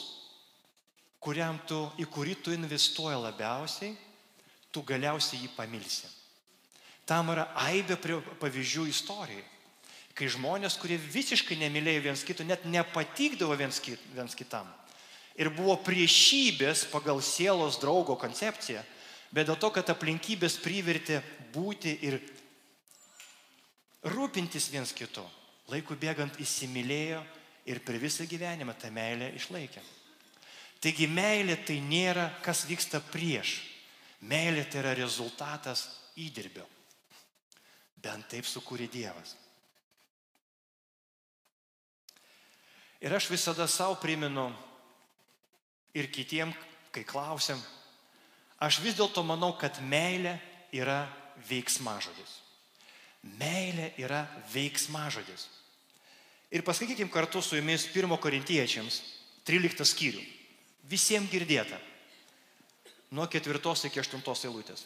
[1.20, 3.96] kuriam tu, į kurį tu investuoji labiausiai,
[4.72, 6.10] tu galiausiai jį pamilsi.
[7.08, 7.98] Tam yra aibė
[8.40, 9.44] pavyzdžių istorijai.
[10.22, 14.68] Kai žmonės, kurie visiškai nemylėjo viens kito, net nepatikdavo viens, kit, viens kitam.
[15.34, 18.84] Ir buvo priešybės pagal sielos draugo koncepciją,
[19.34, 21.24] bet dėl to, kad aplinkybės privertė
[21.56, 22.20] būti ir
[24.14, 25.26] rūpintis viens kitu.
[25.74, 27.26] Laikų bėgant įsimylėjo
[27.74, 29.82] ir per visą gyvenimą tą meilę išlaikė.
[30.86, 33.58] Taigi meilė tai nėra, kas vyksta prieš.
[34.22, 36.70] Meilė tai yra rezultatas įdirbio.
[38.06, 39.41] Bent taip sukūrė Dievas.
[43.02, 44.52] Ir aš visada savo primenu
[45.98, 46.54] ir kitiem,
[46.94, 47.60] kai klausiam,
[48.62, 50.36] Aš vis dėlto manau, kad meilė
[50.78, 51.08] yra
[51.50, 52.38] veiksmažodis.
[53.42, 54.22] Meilė yra
[54.54, 55.48] veiksmažodis.
[56.54, 59.00] Ir paskaitykim kartu su jumis 1 korintiečiams
[59.50, 60.22] 13 skyrių.
[60.92, 61.80] Visiems girdėta.
[63.18, 64.86] Nuo 4 iki 8 eilutės.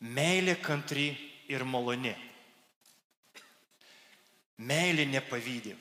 [0.00, 1.08] Meilė kantri
[1.48, 2.12] ir maloni.
[4.58, 5.72] Meilė nepavydė.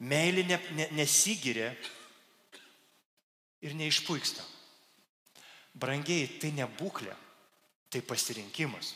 [0.00, 1.74] Meilė ne, ne, nesigiria
[3.60, 4.44] ir neišpuiksta.
[5.76, 7.12] Brangiai, tai ne būklė,
[7.92, 8.94] tai pasirinkimas.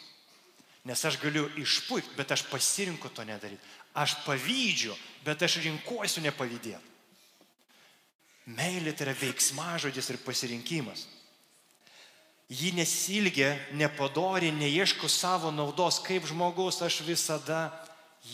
[0.84, 3.62] Nes aš galiu išpuikti, bet aš pasirinku to nedaryti.
[3.94, 6.92] Aš pavydžiu, bet aš rinkuosiu nepavydėti.
[8.52, 11.06] Meilė tai yra veiksmažodis ir pasirinkimas.
[12.52, 16.02] Ji nesilgia, nepadori, neieško savo naudos.
[16.04, 17.70] Kaip žmogus aš visada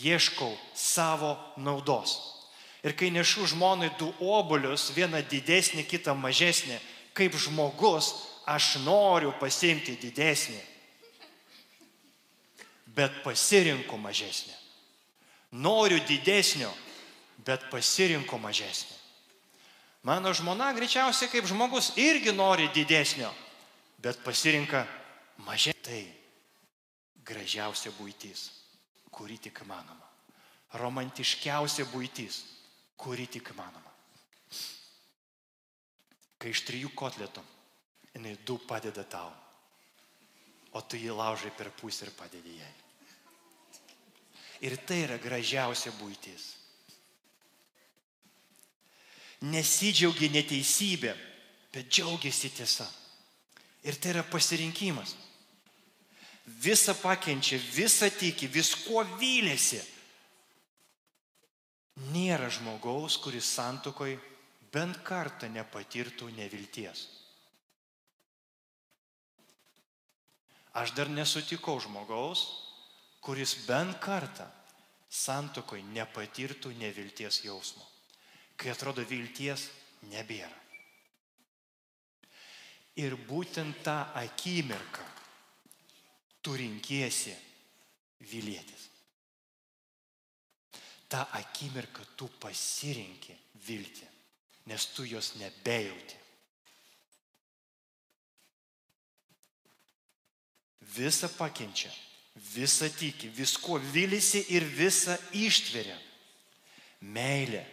[0.03, 2.40] ieškau savo naudos.
[2.81, 6.79] Ir kai nešu žmonai du obolius, vieną didesnį, kitą mažesnį,
[7.13, 8.13] kaip žmogus
[8.49, 10.57] aš noriu pasimti didesnį,
[12.95, 14.55] bet pasirinku mažesnį.
[15.61, 16.71] Noriu didesnio,
[17.45, 18.97] bet pasirinku mažesnį.
[20.07, 23.29] Mano žmona greičiausiai kaip žmogus irgi nori didesnio,
[24.01, 24.87] bet pasirinka
[25.45, 25.77] mažesnį.
[25.85, 26.01] Tai
[27.25, 28.47] gražiausia būtis,
[29.13, 30.07] kuri tik manoma.
[30.81, 32.41] Romantiškiausia būtis,
[33.01, 33.89] kuri tik manoma.
[36.41, 37.43] Kai iš trijų kotletų
[38.13, 39.31] jinai du padeda tau,
[40.71, 42.73] o tu jį laužai per pusę ir padedi jai.
[44.61, 46.51] Ir tai yra gražiausia būtis.
[49.41, 51.15] Nesidžiaugia neteisybė,
[51.73, 52.85] bet džiaugiasi tiesa.
[53.81, 55.15] Ir tai yra pasirinkimas.
[56.61, 59.81] Visa pakenčia, visa tiki, viskuo vylėsi.
[62.09, 64.15] Nėra žmogaus, kuris santokoj
[64.73, 67.05] bent kartą nepatirtų nevilties.
[70.73, 72.45] Aš dar nesutikau žmogaus,
[73.21, 74.47] kuris bent kartą
[75.11, 77.83] santokoj nepatirtų nevilties jausmo.
[78.55, 79.67] Kai atrodo vilties
[80.09, 80.55] nebėra.
[83.01, 85.03] Ir būtent tą akimirką
[86.41, 87.33] tu rinkiesi
[88.31, 88.90] vilėtis.
[91.11, 93.35] Ta akimirka tu pasirinki
[93.67, 94.07] viltį,
[94.71, 96.21] nes tu jos nebejauti.
[100.95, 101.91] visą pakenčia,
[102.35, 105.97] visą tiki, visko vilisi ir visą ištveria.
[107.01, 107.63] Meilė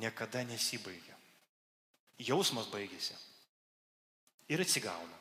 [0.00, 1.16] niekada nesibaigia.
[2.20, 3.16] Jausmas baigėsi.
[4.50, 5.18] Ir atsigauna.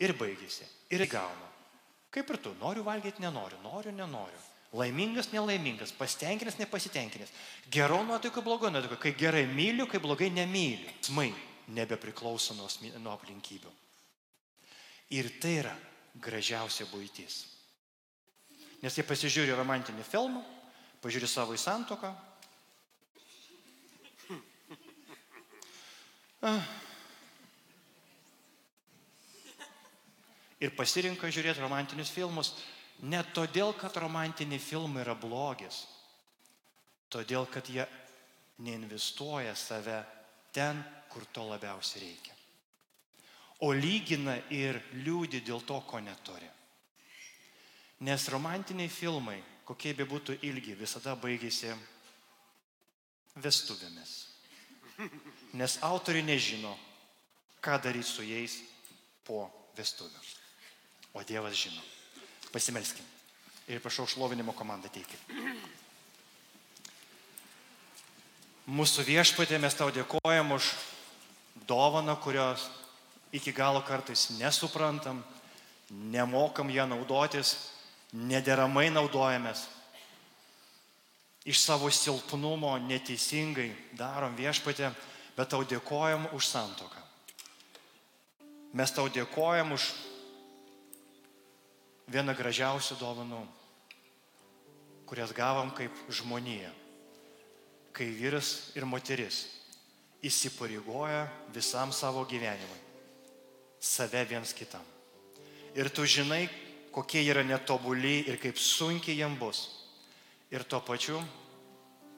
[0.00, 0.66] Ir baigėsi.
[0.90, 1.48] Ir gauna.
[2.10, 4.40] Kaip ir tu, noriu valgyti, nenoriu, noriu, nenoriu.
[4.72, 7.32] Laimingas, nelaimingas, pasitenkinęs, nepasitenkinęs.
[7.72, 8.96] Gero nuotaiko, blogo nuotaiko.
[9.02, 10.92] Kai gerai myliu, kai blogai nemyliu.
[11.02, 11.32] Smai
[11.74, 12.68] nebepriklauso nuo,
[13.02, 13.72] nuo aplinkybių.
[15.18, 15.74] Ir tai yra
[16.22, 17.42] gražiausia būtis.
[18.80, 20.44] Nes jie pasižiūri romantinį filmą,
[21.02, 22.14] pažiūri savo į santoką.
[30.60, 32.54] ir pasirinka žiūrėti romantinius filmus
[33.02, 35.84] ne todėl, kad romantiniai filmai yra blogis,
[37.10, 37.86] todėl, kad jie
[38.60, 40.02] neinvestuoja save
[40.52, 42.36] ten, kur to labiausiai reikia.
[43.66, 46.48] O lygina ir liūdi dėl to, ko neturi.
[48.06, 49.36] Nes romantiniai filmai,
[49.68, 51.74] kokie be būtų ilgi, visada baigėsi
[53.36, 54.14] vestuvėmis.
[55.60, 56.72] Nes autoriai nežino,
[57.60, 58.60] ką daryti su jais
[59.24, 59.44] po
[59.76, 60.24] vestuvių.
[61.12, 61.82] O Dievas žino.
[62.52, 63.04] Pasimelskim.
[63.70, 65.16] Ir prašau šlovinimo komandą teikti.
[68.70, 70.72] Mūsų viešpatė mes tau dėkojam už
[71.66, 72.68] dovaną, kurios
[73.34, 75.22] iki galo kartais nesuprantam,
[75.90, 77.54] nemokam ją naudotis,
[78.12, 79.66] nederamai naudojamės.
[81.46, 84.90] Iš savo silpnumo neteisingai darom viešpatė,
[85.38, 87.00] bet tau dėkojam už santoką.
[88.76, 89.88] Mes tau dėkojam už
[92.10, 93.40] vieną gražiausių dovanų,
[95.06, 96.70] kurias gavom kaip žmonija.
[97.94, 99.44] Kai vyras ir moteris
[100.22, 102.78] įsipareigoja visam savo gyvenimui,
[103.80, 104.84] save viens kitam.
[105.74, 106.48] Ir tu žinai,
[106.94, 109.68] kokie yra netobuli ir kaip sunkiai jam bus.
[110.50, 111.18] Ir tuo pačiu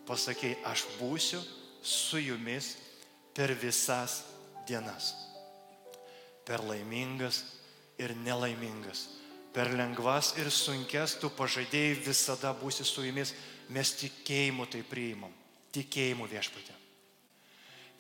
[0.09, 1.41] pasakai, aš būsiu
[1.85, 2.77] su jumis
[3.37, 4.23] per visas
[4.69, 5.13] dienas.
[6.49, 7.45] Per laimingas
[8.01, 9.22] ir nelaimingas
[9.53, 13.35] per lengvas ir sunkes tu pažadėjai visada būsi su jumis,
[13.69, 15.33] mes tikėjimu tai priimam,
[15.77, 16.77] tikėjimu viešpatė.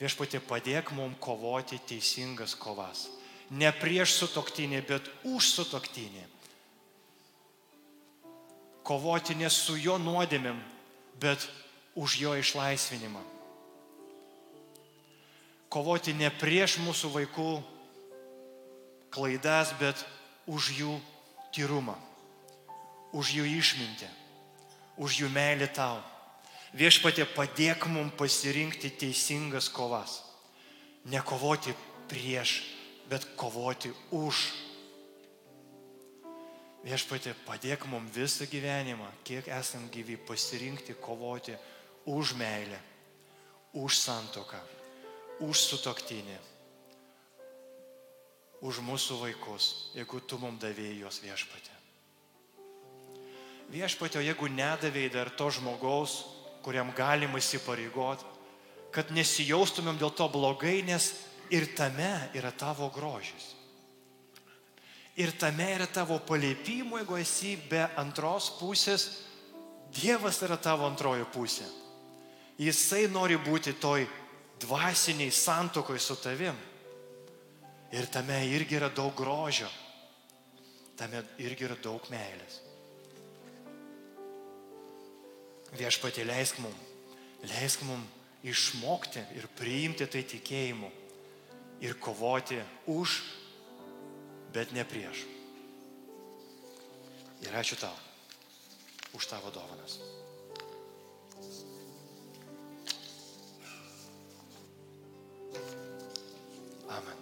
[0.00, 3.06] Viešpatė padėk mums kovoti teisingas kovas.
[3.52, 6.24] Ne prieš sutoktinį, bet už sutoktinį.
[8.82, 10.58] Kovoti ne su jo nuodėmėm,
[11.20, 11.44] bet
[11.94, 13.20] už jo išlaisvinimą.
[15.72, 17.52] Kovoti ne prieš mūsų vaikų
[19.12, 20.02] klaidas, bet
[20.50, 20.96] už jų
[21.52, 21.94] tyrumą,
[23.12, 24.08] už jų išmintį,
[24.96, 26.00] už jų meilį tau.
[26.72, 30.22] Viešpatė padėk mums pasirinkti teisingas kovas.
[31.04, 31.74] Ne kovoti
[32.08, 32.62] prieš,
[33.10, 34.46] bet kovoti už.
[36.82, 41.54] Viešpatė padėk mums visą gyvenimą, kiek esam gyvi, pasirinkti kovoti
[42.08, 42.80] už meilę,
[43.76, 44.58] už santoką,
[45.44, 46.40] už sutoktinį
[48.62, 51.74] už mūsų vaikus, jeigu tu mums davėjai juos viešpatė.
[53.72, 56.22] Viešpatė, jeigu nedavėjai dar to žmogaus,
[56.62, 58.28] kuriam galima įsipareigoti,
[58.92, 61.10] kad nesijaustumėm dėl to blogai, nes
[61.50, 63.52] ir tame yra tavo grožis.
[65.16, 69.10] Ir tame yra tavo paliepimų, jeigu esi be antros pusės,
[69.92, 71.66] Dievas yra tavo antroji pusė.
[72.56, 74.06] Jisai nori būti toj
[74.62, 76.56] dvasiniai santokoj su tavim.
[77.92, 79.68] Ir tame irgi yra daug grožio.
[80.96, 82.60] Tame irgi yra daug meilės.
[85.76, 86.74] Viešpatė leisk mum,
[87.48, 88.02] leisk mum
[88.44, 90.90] išmokti ir priimti tai tikėjimu
[91.82, 92.60] ir kovoti
[92.92, 93.20] už,
[94.52, 95.24] bet ne prieš.
[97.42, 97.94] Ir ačiū tau
[99.16, 99.98] už tavo dovanas.
[106.92, 107.21] Amen.